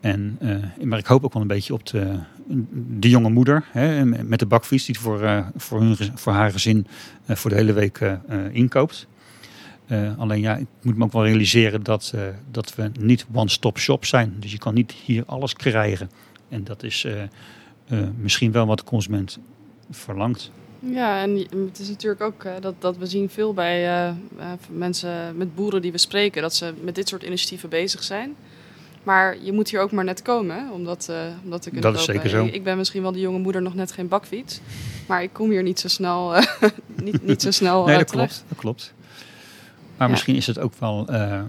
En, 0.00 0.38
uh, 0.42 0.84
maar 0.84 0.98
ik 0.98 1.06
hoop 1.06 1.24
ook 1.24 1.32
wel 1.32 1.42
een 1.42 1.48
beetje 1.48 1.72
op 1.72 1.86
de, 1.86 3.08
jonge 3.08 3.30
moeder 3.30 3.64
hè, 3.70 4.04
met 4.04 4.38
de 4.38 4.46
bakfiets 4.46 4.84
die 4.84 4.98
voor, 4.98 5.22
uh, 5.22 5.46
voor, 5.56 5.80
hun, 5.80 5.96
voor 6.14 6.32
haar 6.32 6.50
gezin 6.50 6.86
uh, 7.26 7.36
voor 7.36 7.50
de 7.50 7.56
hele 7.56 7.72
week 7.72 8.00
inkoopt. 8.52 9.06
alleen 10.18 10.40
ja, 10.40 10.56
ik 10.56 10.66
moet 10.82 10.96
me 10.96 11.04
ook 11.04 11.12
wel 11.12 11.24
realiseren 11.24 11.82
dat, 11.82 12.14
dat 12.50 12.74
we 12.74 12.90
niet 13.00 13.26
one-stop 13.32 13.78
shop 13.78 14.04
zijn. 14.04 14.36
Dus 14.38 14.52
je 14.52 14.58
kan 14.58 14.74
niet 14.74 14.92
hier 14.92 15.22
alles 15.26 15.54
krijgen. 15.54 16.10
En 16.48 16.64
dat 16.64 16.82
is 16.82 17.06
misschien 18.16 18.52
wel 18.52 18.66
wat 18.66 18.78
de 18.78 18.84
consument 18.84 19.38
verlangt. 19.90 20.50
Ja, 20.80 21.22
en 21.22 21.36
het 21.66 21.78
is 21.78 21.88
natuurlijk 21.88 22.22
ook 22.22 22.46
dat, 22.60 22.74
dat 22.78 22.96
we 22.96 23.06
zien 23.06 23.28
veel 23.28 23.54
bij 23.54 24.14
mensen 24.70 25.36
met 25.36 25.54
boeren 25.54 25.82
die 25.82 25.92
we 25.92 25.98
spreken, 25.98 26.42
dat 26.42 26.54
ze 26.54 26.74
met 26.82 26.94
dit 26.94 27.08
soort 27.08 27.22
initiatieven 27.22 27.68
bezig 27.68 28.02
zijn. 28.02 28.36
Maar 29.08 29.36
je 29.42 29.52
moet 29.52 29.70
hier 29.70 29.80
ook 29.80 29.92
maar 29.92 30.04
net 30.04 30.22
komen 30.22 30.70
om 30.72 30.84
dat, 30.84 31.06
uh, 31.10 31.16
om 31.44 31.50
dat 31.50 31.62
te 31.62 31.70
kunnen 31.70 31.92
Dat 31.92 32.00
is 32.00 32.06
zeker 32.06 32.28
zo. 32.28 32.44
Ik, 32.44 32.64
ben 32.64 32.76
misschien 32.76 33.02
wel 33.02 33.12
de 33.12 33.20
jonge 33.20 33.38
moeder 33.38 33.62
nog 33.62 33.74
net 33.74 33.92
geen 33.92 34.08
bakfiets. 34.08 34.60
Maar 35.06 35.22
ik 35.22 35.32
kom 35.32 35.50
hier 35.50 35.62
niet 35.62 35.80
zo 35.80 35.88
snel, 35.88 36.36
uh, 36.36 36.42
niet, 37.04 37.26
niet 37.26 37.42
zo 37.42 37.50
snel 37.50 37.84
Nee, 37.84 37.98
dat 37.98 38.10
klopt. 38.10 38.44
Dat 38.48 38.58
klopt. 38.58 38.94
Maar 39.96 40.06
ja. 40.06 40.12
misschien 40.12 40.36
is 40.36 40.46
het 40.46 40.58
ook 40.58 40.72
wel... 40.78 41.06
Uh, 41.10 41.40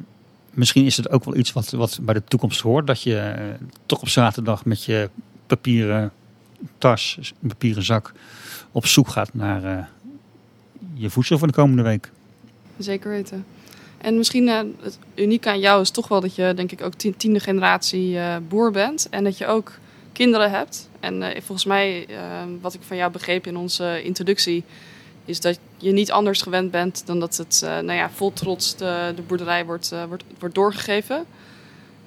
misschien 0.49 0.85
is 0.85 0.97
het 0.97 1.09
ook 1.09 1.25
wel 1.25 1.35
iets 1.35 1.53
wat, 1.53 1.69
wat 1.69 1.99
bij 2.01 2.13
de 2.13 2.23
toekomst 2.23 2.61
hoort. 2.61 2.87
Dat 2.87 3.01
je 3.01 3.35
toch 3.85 4.01
op 4.01 4.09
zaterdag 4.09 4.65
met 4.65 4.83
je 4.83 5.09
papieren 5.47 6.11
tas, 6.77 7.33
papieren 7.39 7.83
zak 7.83 8.11
op 8.71 8.85
zoek 8.85 9.07
gaat 9.07 9.33
naar 9.33 9.89
je 10.93 11.09
voedsel 11.09 11.37
voor 11.37 11.47
de 11.47 11.53
komende 11.53 11.83
week. 11.83 12.11
Zeker 12.77 13.09
weten. 13.09 13.45
En 14.01 14.17
misschien 14.17 14.47
uh, 14.47 14.59
het 14.81 14.97
unieke 15.15 15.49
aan 15.49 15.59
jou 15.59 15.81
is 15.81 15.89
toch 15.89 16.07
wel 16.07 16.21
dat 16.21 16.35
je, 16.35 16.53
denk 16.55 16.71
ik, 16.71 16.81
ook 16.81 16.93
tiende 16.93 17.39
generatie 17.39 18.13
uh, 18.13 18.35
boer 18.47 18.71
bent. 18.71 19.07
En 19.09 19.23
dat 19.23 19.37
je 19.37 19.47
ook 19.47 19.71
kinderen 20.11 20.51
hebt. 20.51 20.89
En 20.99 21.21
uh, 21.21 21.27
volgens 21.27 21.65
mij, 21.65 22.07
wat 22.61 22.73
ik 22.73 22.81
van 22.81 22.97
jou 22.97 23.11
begreep 23.11 23.47
in 23.47 23.57
onze 23.57 24.03
introductie, 24.03 24.63
is 25.25 25.39
dat 25.39 25.59
je 25.77 25.91
niet 25.91 26.11
anders 26.11 26.41
gewend 26.41 26.71
bent 26.71 27.03
dan 27.05 27.19
dat 27.19 27.37
het 27.37 27.61
nou 27.61 27.93
ja, 27.93 28.09
vol 28.09 28.33
trots 28.33 28.75
de, 28.75 29.13
de 29.15 29.21
boerderij 29.21 29.65
wordt, 29.65 29.93
wordt, 30.07 30.23
wordt 30.39 30.55
doorgegeven. 30.55 31.25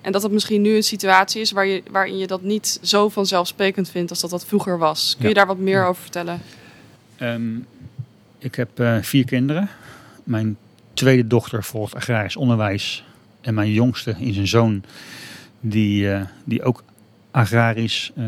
En 0.03 0.13
dat 0.13 0.23
het 0.23 0.33
misschien 0.33 0.63
nu 0.63 0.75
een 0.75 0.83
situatie 0.83 1.41
is 1.41 1.51
waar 1.51 1.67
je, 1.67 1.83
waarin 1.91 2.19
je 2.19 2.27
dat 2.27 2.43
niet 2.43 2.79
zo 2.83 3.09
vanzelfsprekend 3.09 3.91
vindt 3.91 4.11
als 4.11 4.21
dat 4.21 4.31
dat 4.31 4.47
vroeger 4.47 4.79
was. 4.79 5.17
Kun 5.19 5.29
je 5.29 5.35
daar 5.35 5.47
wat 5.47 5.59
meer 5.59 5.85
over 5.85 6.03
vertellen? 6.03 6.41
Ehm, 7.17 7.57
ik 8.39 8.55
heb 8.55 8.81
eh, 8.81 8.97
vier 9.01 9.25
kinderen. 9.25 9.69
Mijn 10.25 10.57
tweede 10.95 11.27
dochter 11.27 11.65
volgt 11.65 11.95
agrarisch 11.95 12.37
onderwijs. 12.37 13.05
En 13.41 13.55
mijn 13.55 13.73
jongste 13.73 14.15
is 14.19 14.37
een 14.37 14.49
zoon 14.49 14.83
die, 15.61 16.13
eh, 16.13 16.25
die 16.45 16.63
ook 16.63 16.83
agrarisch 17.31 18.13
uh, 18.19 18.25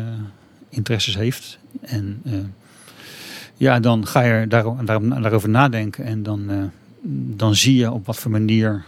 interesses 0.69 1.15
heeft. 1.15 1.59
En 1.81 2.21
ja, 3.57 3.79
dan 3.79 4.07
ga 4.07 4.21
je 4.21 4.47
daar, 4.47 4.85
daar, 4.85 5.21
daarover 5.21 5.49
nadenken. 5.49 6.05
En 6.05 6.23
dan, 6.23 6.71
dan 7.35 7.55
zie 7.55 7.75
je 7.75 7.91
op 7.91 8.05
wat 8.05 8.17
voor 8.17 8.31
manier 8.31 8.83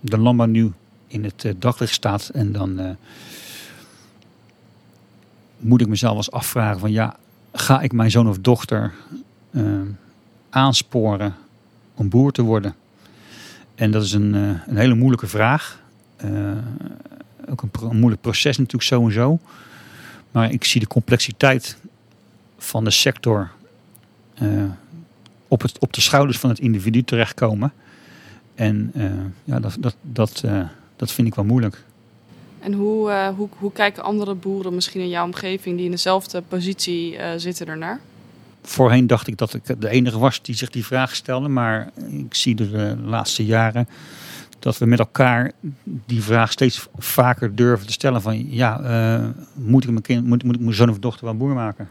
de 0.00 0.18
landbouw 0.18 0.46
nu 0.46 0.72
in 1.06 1.24
het 1.24 1.54
daglicht 1.58 1.92
staat. 1.92 2.28
En 2.28 2.52
dan 2.52 2.96
moet 5.58 5.80
ik 5.80 5.88
mezelf 5.88 6.16
eens 6.16 6.30
afvragen 6.30 6.80
van 6.80 6.92
ja, 6.92 7.16
ga 7.52 7.80
ik 7.80 7.92
mijn 7.92 8.10
zoon 8.10 8.28
of 8.28 8.38
dochter 8.38 8.92
aansporen 10.50 11.34
om 12.00 12.08
boer 12.08 12.32
te 12.32 12.42
worden? 12.42 12.74
En 13.74 13.90
dat 13.90 14.02
is 14.02 14.12
een, 14.12 14.34
uh, 14.34 14.50
een 14.66 14.76
hele 14.76 14.94
moeilijke 14.94 15.26
vraag. 15.26 15.82
Uh, 16.24 16.50
ook 17.50 17.62
een, 17.62 17.96
moeilijk 17.96 18.22
proces 18.22 18.56
natuurlijk 18.58 18.84
sowieso. 18.84 19.38
Maar 20.30 20.52
ik 20.52 20.64
zie 20.64 20.80
de 20.80 20.86
complexiteit 20.86 21.76
van 22.58 22.84
de 22.84 22.90
sector 22.90 23.50
op, 25.48 25.62
het, 25.62 25.78
op 25.78 25.92
de 25.92 26.00
schouders 26.00 26.38
van 26.38 26.50
het 26.50 26.58
individu 26.58 27.02
terechtkomen. 27.02 27.72
En 28.54 28.92
ja, 29.44 29.60
dat, 29.60 29.76
dat, 29.80 29.96
dat, 30.02 30.44
dat 30.96 31.12
vind 31.12 31.26
ik 31.26 31.34
wel 31.34 31.44
moeilijk. 31.44 31.84
En 32.60 32.72
hoe, 32.72 33.32
hoe, 33.36 33.48
hoe 33.58 33.72
kijken 33.72 34.02
andere 34.02 34.34
boeren 34.34 34.74
misschien 34.74 35.00
in 35.00 35.08
jouw 35.08 35.24
omgeving 35.24 35.76
die 35.76 35.84
in 35.84 35.90
dezelfde 35.90 36.42
positie 36.48 37.18
zitten 37.36 37.66
ernaar? 37.66 38.00
Voorheen 38.62 39.06
dacht 39.06 39.26
ik 39.26 39.38
dat 39.38 39.54
ik 39.54 39.80
de 39.80 39.88
enige 39.88 40.18
was 40.18 40.42
die 40.42 40.54
zich 40.54 40.70
die 40.70 40.86
vraag 40.86 41.14
stelde. 41.14 41.48
Maar 41.48 41.90
ik 42.10 42.34
zie 42.34 42.54
de 42.54 42.96
laatste 43.04 43.44
jaren 43.44 43.88
dat 44.58 44.78
we 44.78 44.86
met 44.86 44.98
elkaar 44.98 45.52
die 45.82 46.22
vraag 46.22 46.52
steeds 46.52 46.86
vaker 46.98 47.54
durven 47.54 47.86
te 47.86 47.92
stellen. 47.92 48.22
Van 48.22 48.50
ja, 48.50 48.80
uh, 49.20 49.28
moet, 49.54 49.84
ik 49.84 49.90
mijn 49.90 50.02
kind, 50.02 50.26
moet, 50.26 50.44
moet 50.44 50.54
ik 50.54 50.60
mijn 50.60 50.74
zoon 50.74 50.90
of 50.90 50.98
dochter 50.98 51.24
wel 51.24 51.36
boer 51.36 51.54
maken? 51.54 51.88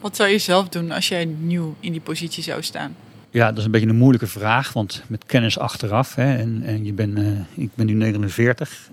Wat 0.00 0.16
zou 0.16 0.28
je 0.28 0.38
zelf 0.38 0.68
doen 0.68 0.90
als 0.90 1.08
jij 1.08 1.24
nieuw 1.24 1.74
in 1.80 1.92
die 1.92 2.00
positie 2.00 2.42
zou 2.42 2.62
staan? 2.62 2.96
Ja, 3.30 3.48
dat 3.48 3.58
is 3.58 3.64
een 3.64 3.70
beetje 3.70 3.88
een 3.88 3.96
moeilijke 3.96 4.26
vraag. 4.26 4.72
Want 4.72 5.02
met 5.06 5.24
kennis 5.24 5.58
achteraf. 5.58 6.14
Hè, 6.14 6.36
en, 6.36 6.62
en 6.62 6.84
je 6.84 6.92
ben, 6.92 7.46
ik 7.54 7.70
ben 7.74 7.86
nu 7.86 7.92
49. 7.92 8.90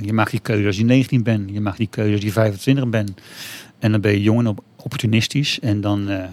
Je 0.00 0.12
maakt 0.12 0.30
die 0.30 0.40
keuze 0.40 0.66
als 0.66 0.76
je 0.76 0.84
19 0.84 1.22
bent. 1.22 1.50
Je 1.50 1.60
maakt 1.60 1.76
die 1.76 1.86
keuze 1.86 2.12
als 2.12 2.22
je 2.22 2.32
25 2.32 2.88
bent. 2.88 3.20
En 3.78 3.90
dan 3.90 4.00
ben 4.00 4.12
je 4.12 4.22
jong 4.22 4.46
en 4.46 4.56
opportunistisch. 4.82 5.60
En 5.60 5.80
dan, 5.80 6.10
uh, 6.10 6.24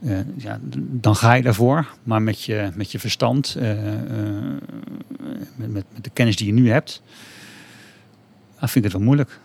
uh, 0.00 0.18
ja, 0.36 0.58
dan 0.76 1.16
ga 1.16 1.32
je 1.32 1.42
daarvoor. 1.42 1.86
Maar 2.02 2.22
met 2.22 2.42
je, 2.42 2.70
met 2.74 2.92
je 2.92 2.98
verstand, 2.98 3.56
uh, 3.58 3.64
met, 5.56 5.72
met, 5.72 5.72
met, 5.72 6.04
de 6.04 6.10
kennis 6.12 6.36
die 6.36 6.46
je 6.46 6.52
nu 6.52 6.70
hebt, 6.70 7.02
dan 8.60 8.68
vind 8.68 8.76
ik 8.76 8.82
het 8.82 8.92
wel 8.92 9.02
moeilijk. 9.02 9.38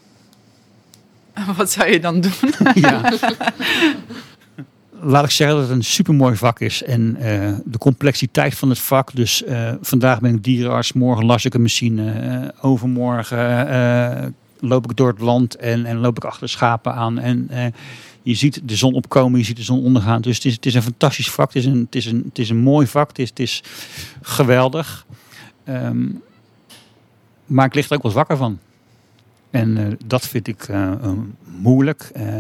Wat 1.58 1.72
zou 1.72 1.92
je 1.92 2.00
dan 2.00 2.22
doen? 2.22 2.32
ja. 2.74 3.12
laat 5.04 5.24
ik 5.24 5.32
zeggen 5.32 5.58
dat 5.58 5.68
het 5.68 5.76
een 5.76 5.84
supermooi 5.84 6.36
vak 6.36 6.60
is. 6.60 6.84
En 6.84 7.18
de 7.66 7.78
complexiteit 7.78 8.56
van 8.56 8.70
het 8.70 8.80
vak. 8.80 9.16
Dus 9.16 9.44
vandaag 9.82 10.20
ben 10.20 10.36
ik 10.36 10.44
dierenarts, 10.44 10.94
morgen 10.94 11.26
las 11.26 11.46
ik 11.46 11.54
een 11.54 11.62
machine. 11.62 12.54
Overmorgen 12.62 14.36
loop 14.60 14.90
ik 14.90 14.98
door 14.98 15.08
het 15.08 15.20
land 15.20 15.56
en, 15.56 15.86
en 15.86 15.98
loop 15.98 16.18
ik 16.18 16.24
achter 16.24 16.50
schapen 16.50 16.94
aan. 16.94 17.20
En 17.20 17.50
je 18.24 18.36
ziet 18.36 18.62
de 18.64 18.76
zon 18.76 18.94
opkomen, 18.94 19.40
je 19.40 19.46
ziet 19.46 19.56
de 19.56 19.64
zon 19.64 19.84
ondergaan. 19.84 20.22
Dus 20.22 20.36
het 20.36 20.46
is, 20.46 20.54
het 20.54 20.66
is 20.66 20.74
een 20.74 20.82
fantastisch 20.82 21.32
vak. 21.32 21.54
Het 21.54 21.56
is 21.56 21.66
een, 21.66 21.80
het 21.86 21.96
is 21.96 22.06
het 22.06 22.40
is 22.40 22.50
een 22.50 22.58
mooi 22.58 22.88
vak. 22.88 23.08
Het 23.08 23.20
is, 23.20 23.30
het 23.30 23.40
is 23.40 23.64
geweldig. 24.22 25.06
Um, 25.66 26.22
maar 27.46 27.66
ik 27.66 27.74
lig 27.74 27.90
er 27.90 27.96
ook 27.96 28.04
wat 28.04 28.14
wakker 28.14 28.38
van. 28.38 28.60
En 29.50 29.78
uh, 29.78 29.88
dat 30.06 30.28
vind 30.28 30.48
ik 30.48 30.68
uh, 30.68 30.92
moeilijk. 31.60 32.12
Uh, 32.18 32.36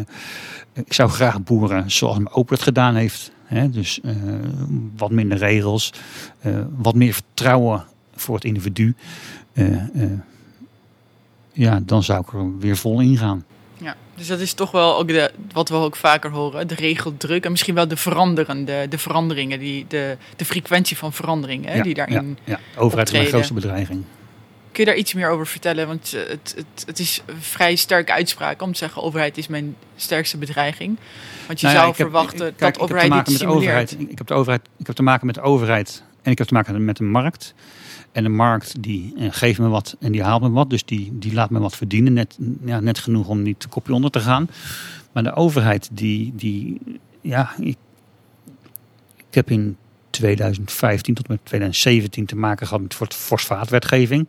ik 0.73 0.93
zou 0.93 1.09
graag 1.09 1.43
boeren 1.43 1.91
zoals 1.91 2.15
mijn 2.15 2.31
opa 2.31 2.53
het 2.53 2.63
gedaan 2.63 2.95
heeft. 2.95 3.31
Hè? 3.43 3.69
Dus 3.69 3.99
wat 4.97 5.11
minder 5.11 5.37
regels, 5.37 5.93
wat 6.77 6.95
meer 6.95 7.13
vertrouwen 7.13 7.83
voor 8.15 8.35
het 8.35 8.43
individu. 8.43 8.95
ja, 11.53 11.79
dan 11.85 12.03
zou 12.03 12.21
ik 12.21 12.33
er 12.33 12.59
weer 12.59 12.77
vol 12.77 12.99
in 12.99 13.17
gaan. 13.17 13.45
Ja, 13.81 13.95
dus 14.15 14.27
dat 14.27 14.39
is 14.39 14.53
toch 14.53 14.71
wel 14.71 14.97
ook 14.97 15.07
de, 15.07 15.31
wat 15.51 15.69
we 15.69 15.75
ook 15.75 15.95
vaker 15.95 16.31
horen, 16.31 16.67
de 16.67 16.75
regeldruk 16.75 17.45
en 17.45 17.51
misschien 17.51 17.75
wel 17.75 17.87
de 17.87 17.97
veranderende, 17.97 18.85
de 18.89 18.97
veranderingen, 18.97 19.59
die, 19.59 19.85
de, 19.87 20.17
de 20.35 20.45
frequentie 20.45 20.97
van 20.97 21.13
veranderingen 21.13 21.75
ja, 21.75 21.83
die 21.83 21.93
daarin. 21.93 22.37
Ja, 22.43 22.59
ja. 22.73 22.79
overheid 22.79 23.07
is 23.07 23.13
mijn 23.13 23.25
grootste 23.25 23.53
bedreiging. 23.53 24.03
Kun 24.71 24.83
je 24.83 24.89
daar 24.89 24.99
iets 24.99 25.13
meer 25.13 25.29
over 25.29 25.47
vertellen? 25.47 25.87
Want 25.87 26.13
eh, 26.13 26.21
het, 26.27 26.53
het, 26.55 26.85
het 26.85 26.99
is 26.99 27.21
een 27.25 27.41
vrij 27.41 27.75
sterke 27.75 28.11
uitspraak 28.11 28.61
om 28.61 28.71
te 28.71 28.77
zeggen: 28.77 29.01
overheid 29.01 29.37
is 29.37 29.47
mijn 29.47 29.75
sterkste 29.95 30.37
bedreiging. 30.37 30.97
Want 31.47 31.59
je 31.59 31.65
nou 31.65 31.77
ja, 31.77 31.83
zou 31.83 31.95
verwachten 31.95 32.45
heb, 32.45 32.57
kijk, 32.57 32.73
dat 32.73 32.83
overheid 32.83 33.25
dit 33.25 33.45
overheid. 33.45 33.95
Ik, 33.99 34.17
heb 34.17 34.27
de 34.27 34.33
overheid. 34.33 34.69
Ik 34.77 34.87
heb 34.87 34.95
te 34.95 35.03
maken 35.03 35.25
met 35.25 35.35
de 35.35 35.41
overheid 35.41 36.03
en 36.21 36.31
ik 36.31 36.37
heb 36.37 36.47
te 36.47 36.53
maken 36.53 36.85
met 36.85 36.97
de 36.97 37.03
markt. 37.03 37.53
En 38.11 38.23
de 38.23 38.29
markt 38.29 38.83
die 38.83 39.13
eh, 39.17 39.27
geeft 39.31 39.59
me 39.59 39.67
wat 39.67 39.95
en 39.99 40.11
die 40.11 40.23
haalt 40.23 40.41
me 40.41 40.49
wat. 40.49 40.69
Dus 40.69 40.85
die, 40.85 41.17
die 41.19 41.33
laat 41.33 41.49
me 41.49 41.59
wat 41.59 41.75
verdienen. 41.75 42.13
Net, 42.13 42.37
ja, 42.65 42.79
net 42.79 42.99
genoeg 42.99 43.27
om 43.27 43.41
niet 43.41 43.67
kopje 43.69 43.93
onder 43.93 44.11
te 44.11 44.19
gaan. 44.19 44.49
Maar 45.11 45.23
de 45.23 45.35
overheid 45.35 45.89
die... 45.91 46.33
die 46.35 46.81
ja, 47.21 47.53
ik, 47.59 47.77
ik 49.27 49.37
heb 49.37 49.49
in 49.49 49.77
2015 50.09 51.13
tot 51.13 51.27
met 51.27 51.39
2017 51.43 52.25
te 52.25 52.35
maken 52.35 52.67
gehad 52.67 52.81
met 52.81 53.13
fosfaatwetgeving. 53.13 54.27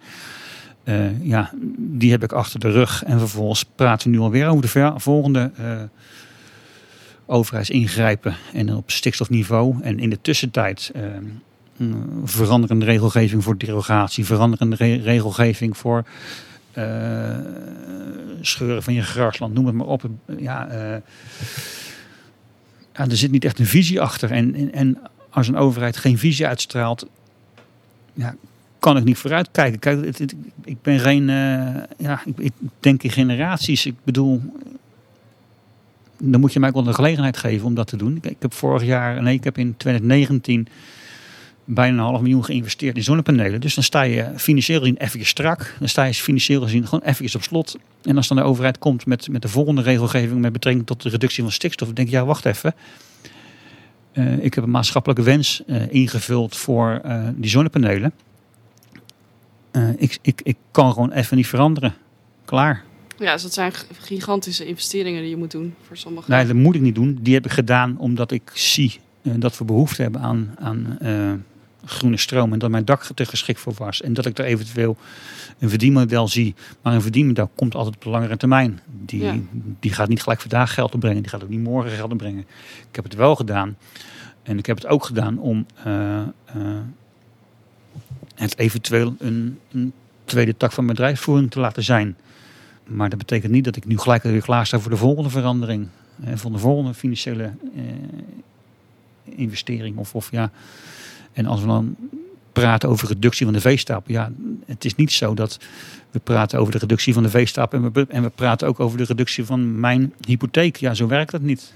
Uh, 0.85 1.23
ja, 1.23 1.51
die 1.77 2.11
heb 2.11 2.23
ik 2.23 2.33
achter 2.33 2.61
de 2.61 2.71
rug. 2.71 3.03
En 3.05 3.19
vervolgens 3.19 3.65
praten 3.75 4.11
we 4.11 4.17
nu 4.17 4.23
alweer 4.23 4.49
over 4.49 4.73
de 4.73 4.93
volgende 4.97 5.51
uh, 5.61 5.83
overheidsingrijpen 7.27 8.37
en 8.53 8.75
op 8.75 8.91
stikstofniveau. 8.91 9.77
En 9.83 9.99
in 9.99 10.11
de 10.11 10.21
tussentijd 10.21 10.93
uh, 10.97 11.03
veranderende 12.25 12.85
regelgeving 12.85 13.43
voor 13.43 13.59
derogatie, 13.59 14.25
veranderende 14.25 14.77
re 14.77 14.95
regelgeving 14.95 15.77
voor 15.77 16.05
scheuren 18.41 18.83
van 18.83 18.95
je 18.95 19.03
grasland, 19.03 19.55
noem 19.55 19.67
het 19.67 19.75
maar 19.75 19.87
op. 19.87 20.03
Ja, 20.39 20.69
ja, 22.93 23.09
er 23.09 23.17
zit 23.17 23.31
niet 23.31 23.45
echt 23.45 23.59
een 23.59 23.67
visie 23.67 24.01
achter. 24.01 24.31
En, 24.31 24.73
en, 24.73 24.99
als 25.31 25.49
een 25.49 25.57
overheid 25.57 25.97
geen 25.97 26.19
visie 26.19 26.47
uitstraalt, 26.47 27.07
ja, 28.13 28.35
kan 28.79 28.97
ik 28.97 29.05
niet 29.05 29.19
vooruitkijken. 29.19 29.79
Kijk, 29.79 30.21
ik 30.65 30.83
ben 30.83 31.01
geen, 31.01 31.27
ja, 31.99 32.23
ik, 32.25 32.39
ik, 32.39 32.53
denk 32.81 33.03
in 33.03 33.11
generaties. 33.11 33.87
Ik 33.87 33.95
bedoel, 34.05 34.41
dan 36.19 36.41
moet 36.41 36.53
je 36.53 36.61
mij 36.61 36.69
ook 36.69 36.75
wel 36.75 36.85
de 36.85 36.95
gelegenheid 36.95 37.37
geven 37.37 37.67
om 37.67 37.75
dat 37.75 37.87
te 37.87 37.97
doen. 37.97 38.17
Ik, 38.17 38.27
ik 38.27 38.37
heb 38.39 38.55
vorig 38.55 38.83
jaar, 38.85 39.23
nee, 39.23 39.35
ik 39.35 39.45
heb 39.45 39.59
in 39.59 39.77
2019 39.77 40.69
bijna 41.65 41.99
een 41.99 42.09
half 42.09 42.21
miljoen 42.21 42.45
geïnvesteerd 42.45 42.97
in 42.97 43.03
zonnepanelen. 43.03 43.61
Dus 43.61 43.75
dan 43.75 43.85
sta 43.85 44.03
je 44.03 44.31
financieel 44.37 44.81
gezien 44.81 44.97
even 44.97 45.27
strak. 45.27 45.75
Dan 45.79 45.89
sta 45.89 46.05
je 46.05 46.15
financieel 46.15 46.63
gezien 46.63 46.87
gewoon 46.87 47.05
even 47.05 47.35
op 47.35 47.43
slot. 47.43 47.79
En 48.03 48.17
als 48.17 48.29
dan 48.29 48.37
de 48.37 48.43
overheid 48.43 48.79
komt 48.79 49.07
met, 49.07 49.29
met 49.29 49.43
de 49.43 49.49
volgende 49.49 49.83
regelgeving 49.83 50.41
met 50.41 50.53
betrekking 50.53 50.87
tot 50.87 51.03
de 51.03 51.09
reductie 51.09 51.43
van 51.43 51.53
stikstof, 51.53 51.87
dan 51.87 51.97
denk 51.97 52.09
je, 52.09 52.17
ja, 52.17 52.25
wacht 52.25 52.45
even. 52.45 52.75
Uh, 54.13 54.45
ik 54.45 54.55
heb 54.55 54.65
een 54.65 54.71
maatschappelijke 54.71 55.23
wens 55.23 55.63
uh, 55.67 55.83
ingevuld 55.89 56.57
voor 56.57 57.01
uh, 57.07 57.29
die 57.35 57.51
zonnepanelen. 57.51 58.13
ik, 59.97 60.19
ik, 60.23 60.41
ik 60.43 60.57
kan 60.71 60.93
gewoon 60.93 61.13
even 61.13 61.37
niet 61.37 61.47
veranderen. 61.47 61.95
Klaar. 62.45 62.83
Ja, 63.19 63.33
dus 63.33 63.43
dat 63.43 63.53
zijn 63.53 63.73
gigantische 63.99 64.67
investeringen 64.67 65.21
die 65.21 65.31
je 65.31 65.37
moet 65.37 65.51
doen 65.51 65.75
voor 65.83 65.97
sommigen. 65.97 66.31
Nee, 66.31 66.47
dat 66.47 66.57
moet 66.57 66.75
ik 66.75 66.81
niet 66.81 66.95
doen. 66.95 67.19
Die 67.21 67.35
heb 67.35 67.45
ik 67.45 67.51
gedaan 67.51 67.99
omdat 67.99 68.31
ik 68.31 68.51
zie 68.55 69.01
dat 69.23 69.59
we 69.59 69.65
behoefte 69.65 70.03
hebben 70.03 70.21
aan, 70.21 70.55
aan 70.59 70.99
groene 71.85 72.17
stroom. 72.17 72.53
En 72.53 72.59
dat 72.59 72.71
mijn 72.71 72.85
dak 72.85 73.09
er 73.15 73.27
geschikt 73.27 73.61
voor 73.61 73.75
was. 73.77 74.03
En 74.03 74.15
dat 74.15 74.27
ik 74.27 74.39
er 74.39 74.45
eventueel 74.45 74.97
een 75.59 75.69
verdienmodel 75.69 76.29
zie. 76.29 76.55
Maar 76.83 76.95
een 76.95 77.03
verdienmodel 77.03 77.51
komt 77.55 77.75
altijd 77.75 77.95
op 77.95 78.03
de 78.03 78.11
langere 78.11 78.37
termijn. 78.37 78.81
Die, 78.87 79.23
ja. 79.23 79.35
die 79.81 79.93
gaat 79.93 80.09
niet 80.09 80.23
gelijk 80.23 80.41
vandaag 80.41 80.75
geld 80.75 80.95
opbrengen. 80.95 81.23
Die 81.23 81.31
gaat 81.31 81.43
ook 81.43 81.49
niet 81.49 81.61
morgen 81.61 81.91
geld 81.91 82.13
opbrengen. 82.13 82.45
Ik 82.91 82.97
heb 82.97 83.05
het 83.05 83.15
wel 83.15 83.37
gedaan. 83.37 83.77
En 84.43 84.59
ik 84.59 84.67
heb 84.67 84.77
het 84.77 84.87
ook 84.87 85.05
gedaan 85.05 85.39
om 85.39 85.67
uh, 85.87 86.21
uh, 86.57 86.79
het 88.35 88.59
eventueel 88.59 89.15
een, 89.19 89.59
een, 89.71 89.93
tweede 90.25 90.57
tak 90.57 90.73
van 90.73 90.87
bedrijfsvoering 90.87 91.51
te 91.51 91.61
laten 91.61 91.83
zijn. 91.83 92.17
Maar 92.85 93.09
dat 93.09 93.19
betekent 93.19 93.53
niet 93.53 93.65
dat 93.65 93.77
ik 93.77 93.85
nu 93.85 93.99
gelijk 93.99 94.23
weer 94.23 94.43
klaar 94.43 94.67
sta 94.67 94.79
voor 94.79 94.91
de 94.91 94.97
volgende 94.97 95.31
verandering. 95.31 95.89
En 96.25 96.39
voor 96.39 96.53
de 96.53 96.59
volgende 96.59 96.95
financiële 96.95 97.51
uh, 97.75 97.83
investering. 99.25 99.97
Of, 99.97 100.15
of 100.15 100.31
ja. 100.31 100.51
En 101.33 101.47
als 101.47 101.61
we 101.61 101.67
dan 101.67 101.97
praten 102.53 102.89
over 102.89 103.09
reductie 103.09 103.45
van 103.45 103.55
de 103.55 103.61
veestapel. 103.61 104.13
Ja, 104.13 104.31
het 104.67 104.85
is 104.85 104.95
niet 104.95 105.13
zo 105.13 105.35
dat 105.35 105.59
we 106.11 106.19
praten 106.19 106.59
over 106.59 106.73
de 106.73 106.79
reductie 106.79 107.15
van 107.15 107.23
de 107.23 107.29
veestapel 107.29 107.79
en 107.79 107.93
we, 107.93 108.07
en 108.09 108.23
we 108.23 108.29
praten 108.29 108.69
ook 108.69 108.81
over 108.81 108.99
de 108.99 109.05
reductie 109.05 109.45
van 109.45 109.81
mijn 109.81 110.15
hypotheek. 110.27 110.77
Ja, 110.77 110.95
zo 110.95 111.07
werkt 111.07 111.31
dat 111.31 111.41
niet. 111.41 111.73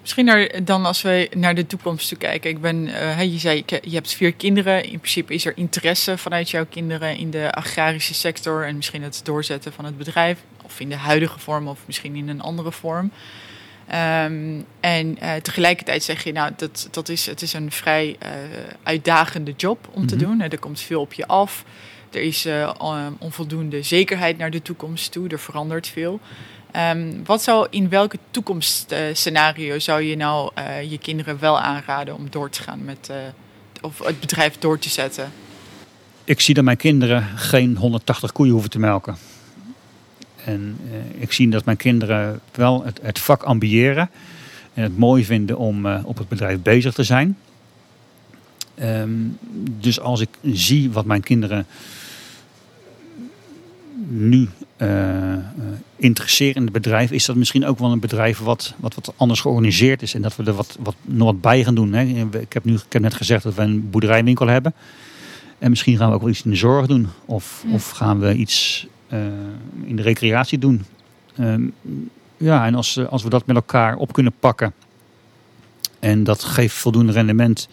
Misschien 0.00 0.24
naar, 0.24 0.64
dan 0.64 0.84
als 0.84 1.02
we 1.02 1.30
naar 1.36 1.54
de 1.54 1.66
toekomst 1.66 2.08
toe 2.08 2.18
kijken. 2.18 2.50
Ik 2.50 2.60
ben, 2.60 2.76
uh, 2.86 3.22
je 3.22 3.38
zei, 3.38 3.64
je 3.66 3.94
hebt 3.94 4.12
vier 4.12 4.32
kinderen. 4.32 4.84
In 4.84 4.98
principe 4.98 5.34
is 5.34 5.44
er 5.44 5.56
interesse 5.56 6.18
vanuit 6.18 6.50
jouw 6.50 6.66
kinderen 6.66 7.16
in 7.16 7.30
de 7.30 7.52
agrarische 7.52 8.14
sector 8.14 8.66
en 8.66 8.76
misschien 8.76 9.02
het 9.02 9.20
doorzetten 9.24 9.72
van 9.72 9.84
het 9.84 9.98
bedrijf. 9.98 10.38
Of 10.64 10.80
in 10.80 10.88
de 10.88 10.96
huidige 10.96 11.38
vorm 11.38 11.68
of 11.68 11.78
misschien 11.86 12.16
in 12.16 12.28
een 12.28 12.40
andere 12.40 12.72
vorm. 12.72 13.10
Um, 13.94 14.64
en 14.80 15.18
uh, 15.22 15.34
tegelijkertijd 15.34 16.02
zeg 16.02 16.24
je, 16.24 16.32
nou, 16.32 16.52
dat, 16.56 16.88
dat 16.90 17.08
is, 17.08 17.26
het 17.26 17.42
is 17.42 17.52
een 17.52 17.70
vrij 17.70 18.16
uh, 18.22 18.28
uitdagende 18.82 19.52
job 19.56 19.88
om 19.92 20.06
te 20.06 20.14
mm 20.14 20.20
-hmm. 20.20 20.38
doen. 20.38 20.50
Er 20.50 20.58
komt 20.58 20.80
veel 20.80 21.00
op 21.00 21.12
je 21.12 21.26
af. 21.26 21.64
Er 22.10 22.20
is 22.20 22.46
uh, 22.46 22.70
onvoldoende 23.18 23.82
zekerheid 23.82 24.38
naar 24.38 24.50
de 24.50 24.62
toekomst 24.62 25.12
toe. 25.12 25.28
Er 25.28 25.38
verandert 25.38 25.88
veel. 25.88 26.20
Um, 26.92 27.24
wat 27.24 27.42
zou 27.42 27.66
in 27.70 27.88
welke 27.88 28.18
toekomstscenario 28.30 29.78
zou 29.78 30.02
je 30.02 30.16
nou 30.16 30.50
je 30.88 30.98
kinderen 30.98 31.38
wel 31.38 31.60
aanraden 31.60 32.14
om 32.14 32.26
door 32.30 32.50
te 32.50 32.62
gaan 32.62 32.84
met 32.84 33.10
of 33.80 33.98
het 33.98 34.20
bedrijf 34.20 34.58
door 34.58 34.78
te 34.78 34.88
zetten? 34.88 35.32
Ik 36.24 36.40
zie 36.40 36.54
dat 36.54 36.64
mijn 36.64 36.76
kinderen 36.76 37.22
geen 37.36 37.76
180 37.76 38.32
koeien 38.32 38.52
hoeven 38.52 38.70
te 38.70 38.78
melken. 38.78 39.16
En 40.44 40.76
uh, 40.84 41.22
ik 41.22 41.32
zie 41.32 41.48
dat 41.48 41.64
mijn 41.64 41.76
kinderen 41.76 42.40
wel 42.54 42.84
het, 42.84 43.00
het, 43.02 43.18
vak 43.18 43.42
ambiëren. 43.42 44.10
En 44.74 44.82
het 44.82 44.98
mooi 44.98 45.24
vinden 45.24 45.58
om 45.58 45.86
uh, 45.86 46.00
op 46.04 46.18
het 46.18 46.28
bedrijf 46.28 46.62
bezig 46.62 46.94
te 46.94 47.04
zijn. 47.04 47.36
Um, 48.82 49.38
dus 49.78 50.00
als 50.00 50.20
ik 50.20 50.28
zie 50.42 50.90
wat 50.90 51.04
mijn 51.04 51.22
kinderen 51.22 51.66
nu 54.08 54.48
uh, 54.78 55.36
interesseren 55.96 56.54
in 56.54 56.62
het 56.62 56.72
bedrijf, 56.72 57.10
is 57.10 57.24
dat 57.24 57.36
misschien 57.36 57.66
ook 57.66 57.78
wel 57.78 57.92
een 57.92 58.00
bedrijf 58.00 58.38
wat, 58.38 58.74
wat, 58.76 58.94
wat 58.94 59.12
anders 59.16 59.40
georganiseerd 59.40 60.02
is. 60.02 60.14
En 60.14 60.22
dat 60.22 60.36
we 60.36 60.44
er 60.44 60.52
wat, 60.52 60.76
wat, 60.80 60.94
nog 61.02 61.26
wat 61.26 61.40
bij 61.40 61.64
gaan 61.64 61.74
doen. 61.74 61.92
Hè. 61.92 62.02
Ik, 62.38 62.52
heb 62.52 62.64
nu, 62.64 62.74
ik 62.74 62.92
heb 62.92 63.02
net 63.02 63.14
gezegd 63.14 63.42
dat 63.42 63.54
we 63.54 63.62
een 63.62 63.90
boerderijwinkel 63.90 64.46
hebben. 64.46 64.74
En 65.58 65.70
misschien 65.70 65.96
gaan 65.96 66.08
we 66.08 66.14
ook 66.14 66.20
wel 66.20 66.30
iets 66.30 66.42
in 66.42 66.50
de 66.50 66.56
zorg 66.56 66.86
doen. 66.86 67.08
Of, 67.24 67.64
ja. 67.66 67.74
of 67.74 67.90
gaan 67.90 68.20
we 68.20 68.34
iets 68.34 68.86
in 69.84 69.96
de 69.96 70.02
recreatie 70.02 70.58
doen. 70.58 70.84
Um, 71.40 71.74
ja, 72.36 72.66
en 72.66 72.74
als, 72.74 73.06
als 73.08 73.22
we 73.22 73.28
dat 73.28 73.46
met 73.46 73.56
elkaar 73.56 73.96
op 73.96 74.12
kunnen 74.12 74.32
pakken 74.40 74.72
en 75.98 76.24
dat 76.24 76.44
geeft 76.44 76.74
voldoende 76.74 77.12
rendement, 77.12 77.68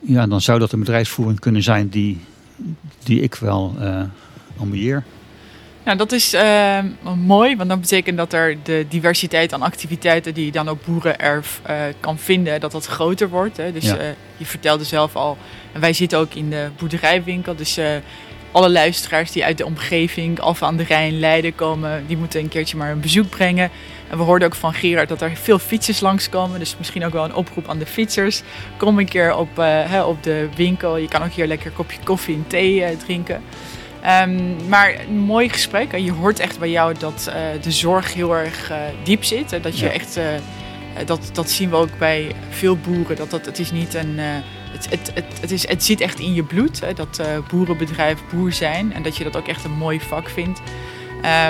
ja, 0.00 0.26
dan 0.26 0.40
zou 0.40 0.58
dat 0.58 0.72
een 0.72 0.78
bedrijfsvoering 0.78 1.40
kunnen 1.40 1.62
zijn 1.62 1.88
die, 1.88 2.20
die 3.02 3.20
ik 3.20 3.34
wel 3.34 3.74
uh, 3.78 4.02
ambieer. 4.56 5.04
Nou, 5.84 5.96
dat 5.96 6.12
is 6.12 6.34
uh, 6.34 6.78
mooi, 7.16 7.56
want 7.56 7.68
dat 7.68 7.80
betekent 7.80 8.16
dat 8.16 8.32
er 8.32 8.56
de 8.62 8.86
diversiteit 8.88 9.52
aan 9.52 9.62
activiteiten 9.62 10.34
die 10.34 10.44
je 10.44 10.52
dan 10.52 10.68
op 10.68 10.80
boerenerf 10.84 11.60
uh, 11.70 11.76
kan 12.00 12.18
vinden, 12.18 12.60
dat 12.60 12.72
dat 12.72 12.86
groter 12.86 13.28
wordt. 13.28 13.56
Hè. 13.56 13.72
Dus 13.72 13.84
ja. 13.84 14.00
uh, 14.00 14.06
je 14.36 14.44
vertelde 14.44 14.84
zelf 14.84 15.16
al, 15.16 15.38
en 15.72 15.80
wij 15.80 15.92
zitten 15.92 16.18
ook 16.18 16.34
in 16.34 16.50
de 16.50 16.68
boerderijwinkel, 16.78 17.56
dus 17.56 17.78
alle 18.54 18.70
luisteraars 18.70 19.30
die 19.30 19.44
uit 19.44 19.58
de 19.58 19.64
omgeving, 19.64 20.40
Alphen 20.40 20.66
aan 20.66 20.76
de 20.76 20.84
Rijn, 20.84 21.18
Leiden 21.18 21.54
komen, 21.54 22.04
die 22.06 22.16
moeten 22.16 22.40
een 22.40 22.48
keertje 22.48 22.76
maar 22.76 22.90
een 22.90 23.00
bezoek 23.00 23.28
brengen. 23.28 23.70
En 24.10 24.16
we 24.16 24.22
hoorden 24.22 24.48
ook 24.48 24.54
van 24.54 24.74
Gerard 24.74 25.08
dat 25.08 25.22
er 25.22 25.36
veel 25.36 25.58
fietsers 25.58 26.00
langskomen. 26.00 26.58
Dus 26.58 26.76
misschien 26.78 27.04
ook 27.04 27.12
wel 27.12 27.24
een 27.24 27.34
oproep 27.34 27.68
aan 27.68 27.78
de 27.78 27.86
fietsers. 27.86 28.42
Kom 28.76 28.98
een 28.98 29.08
keer 29.08 29.36
op, 29.36 29.58
uh, 29.58 29.64
hè, 29.66 30.02
op 30.02 30.22
de 30.22 30.48
winkel. 30.56 30.96
Je 30.96 31.08
kan 31.08 31.22
ook 31.22 31.32
hier 31.32 31.46
lekker 31.46 31.66
een 31.66 31.72
kopje 31.72 31.98
koffie 32.04 32.34
en 32.34 32.46
thee 32.46 32.80
uh, 32.80 32.86
drinken. 33.04 33.42
Um, 34.22 34.68
maar 34.68 34.94
een 35.08 35.18
mooi 35.18 35.48
gesprek. 35.48 35.96
Je 35.96 36.12
hoort 36.12 36.38
echt 36.38 36.58
bij 36.58 36.70
jou 36.70 36.94
dat 36.98 37.26
uh, 37.28 37.62
de 37.62 37.72
zorg 37.72 38.14
heel 38.14 38.36
erg 38.36 38.72
diep 39.02 39.24
zit. 39.24 39.52
En 39.52 39.62
dat 39.62 39.78
je 39.78 39.86
ja. 39.86 39.92
echt, 39.92 40.18
dat, 41.06 41.30
dat 41.32 41.50
zien 41.50 41.70
we 41.70 41.76
ook 41.76 41.98
bij 41.98 42.32
veel 42.50 42.76
boeren. 42.76 43.16
Dat, 43.16 43.30
dat, 43.30 43.46
het 43.46 43.58
is 43.58 43.70
niet 43.70 43.94
een 43.94 44.20
het, 44.74 44.90
het, 44.90 45.10
het, 45.14 45.24
het, 45.40 45.50
is, 45.50 45.68
het 45.68 45.84
zit 45.84 46.00
echt 46.00 46.18
in 46.18 46.34
je 46.34 46.42
bloed, 46.42 46.80
hè, 46.80 46.92
dat 46.92 47.18
uh, 47.20 47.26
boerenbedrijf 47.48 48.18
boer 48.32 48.52
zijn. 48.52 48.92
En 48.92 49.02
dat 49.02 49.16
je 49.16 49.24
dat 49.24 49.36
ook 49.36 49.48
echt 49.48 49.64
een 49.64 49.72
mooi 49.72 50.00
vak 50.00 50.28
vindt. 50.28 50.60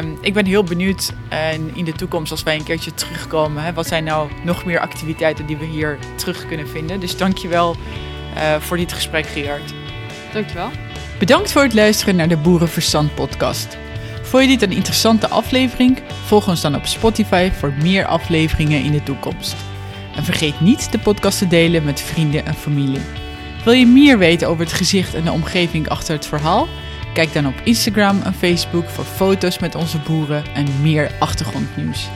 Um, 0.01 0.19
ik 0.21 0.33
ben 0.35 0.47
heel 0.47 0.65
benieuwd 0.65 1.13
uh, 1.33 1.53
in 1.75 1.85
de 1.85 1.93
toekomst, 1.93 2.31
als 2.31 2.43
wij 2.43 2.57
een 2.57 2.65
keertje 2.65 2.95
terugkomen, 2.95 3.63
hè, 3.63 3.73
wat 3.73 3.87
zijn 3.87 4.05
nou 4.05 4.31
nog 4.45 4.65
meer 4.65 4.81
activiteiten 4.81 5.47
die 5.47 5.57
we 5.57 5.65
hier 5.65 5.99
terug 6.15 6.47
kunnen 6.47 6.69
vinden. 6.69 7.01
Dus 7.01 7.17
dankjewel 7.17 7.77
uh, 8.37 8.55
voor 8.61 8.77
dit 8.77 8.93
gesprek, 8.93 9.27
Gerard. 9.27 9.75
Dankjewel. 10.33 10.71
Bedankt 11.19 11.53
voor 11.53 11.63
het 11.63 11.75
luisteren 11.75 12.17
naar 12.17 12.29
de 12.29 12.37
Boerenverstand 12.37 13.15
podcast. 13.15 13.79
Vond 14.23 14.43
je 14.43 14.49
dit 14.49 14.63
een 14.63 14.77
interessante 14.77 15.29
aflevering? 15.29 16.03
Volg 16.25 16.49
ons 16.49 16.61
dan 16.61 16.75
op 16.75 16.87
Spotify 16.87 17.51
voor 17.51 17.73
meer 17.83 18.07
afleveringen 18.07 18.85
in 18.85 18.93
de 18.93 19.03
toekomst. 19.03 19.74
En 20.17 20.25
vergeet 20.25 20.61
niet 20.61 20.93
de 20.93 20.99
podcast 20.99 21.39
te 21.39 21.47
delen 21.47 21.85
met 21.85 22.01
vrienden 22.01 22.47
en 22.47 22.55
familie. 22.55 23.01
Wil 23.65 23.73
je 23.73 23.87
meer 23.87 24.19
weten 24.19 24.49
over 24.49 24.65
het 24.65 24.73
gezicht 24.73 25.15
en 25.15 25.25
de 25.25 25.33
omgeving 25.33 25.89
achter 25.89 26.15
het 26.15 26.27
verhaal? 26.27 26.69
Kijk 27.15 27.33
dan 27.33 27.47
op 27.47 27.55
Instagram 27.65 28.23
en 28.23 28.35
Facebook 28.35 28.89
voor 28.89 29.05
foto's 29.05 29.59
met 29.59 29.75
onze 29.75 29.99
boeren 29.99 30.45
en 30.55 30.67
meer 30.83 31.11
achtergrondnieuws. 31.19 32.09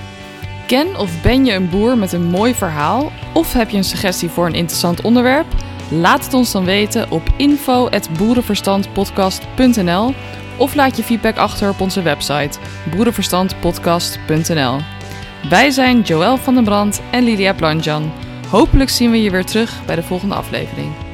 Ken 0.66 0.96
of 0.96 1.22
ben 1.22 1.44
je 1.44 1.52
een 1.52 1.70
boer 1.70 1.98
met 1.98 2.12
een 2.12 2.26
mooi 2.26 2.54
verhaal? 2.54 3.12
Of 3.34 3.52
heb 3.52 3.70
je 3.70 3.76
een 3.76 3.84
suggestie 3.84 4.28
voor 4.28 4.46
een 4.46 4.54
interessant 4.54 5.00
onderwerp? 5.00 5.46
Laat 5.90 6.24
het 6.24 6.34
ons 6.34 6.52
dan 6.52 6.64
weten 6.64 7.10
op 7.10 7.22
info.boerenverstandpodcast.nl 7.36 10.14
of 10.56 10.74
laat 10.74 10.96
je 10.96 11.02
feedback 11.02 11.36
achter 11.36 11.70
op 11.70 11.80
onze 11.80 12.02
website 12.02 12.58
boerenverstandpodcast.nl. 12.90 14.97
Wij 15.42 15.70
zijn 15.70 16.00
Joël 16.00 16.36
van 16.36 16.54
den 16.54 16.64
Brand 16.64 17.02
en 17.10 17.24
Lydia 17.24 17.54
Planjan. 17.54 18.12
Hopelijk 18.50 18.90
zien 18.90 19.10
we 19.10 19.22
je 19.22 19.30
weer 19.30 19.44
terug 19.44 19.84
bij 19.86 19.94
de 19.94 20.02
volgende 20.02 20.34
aflevering. 20.34 21.07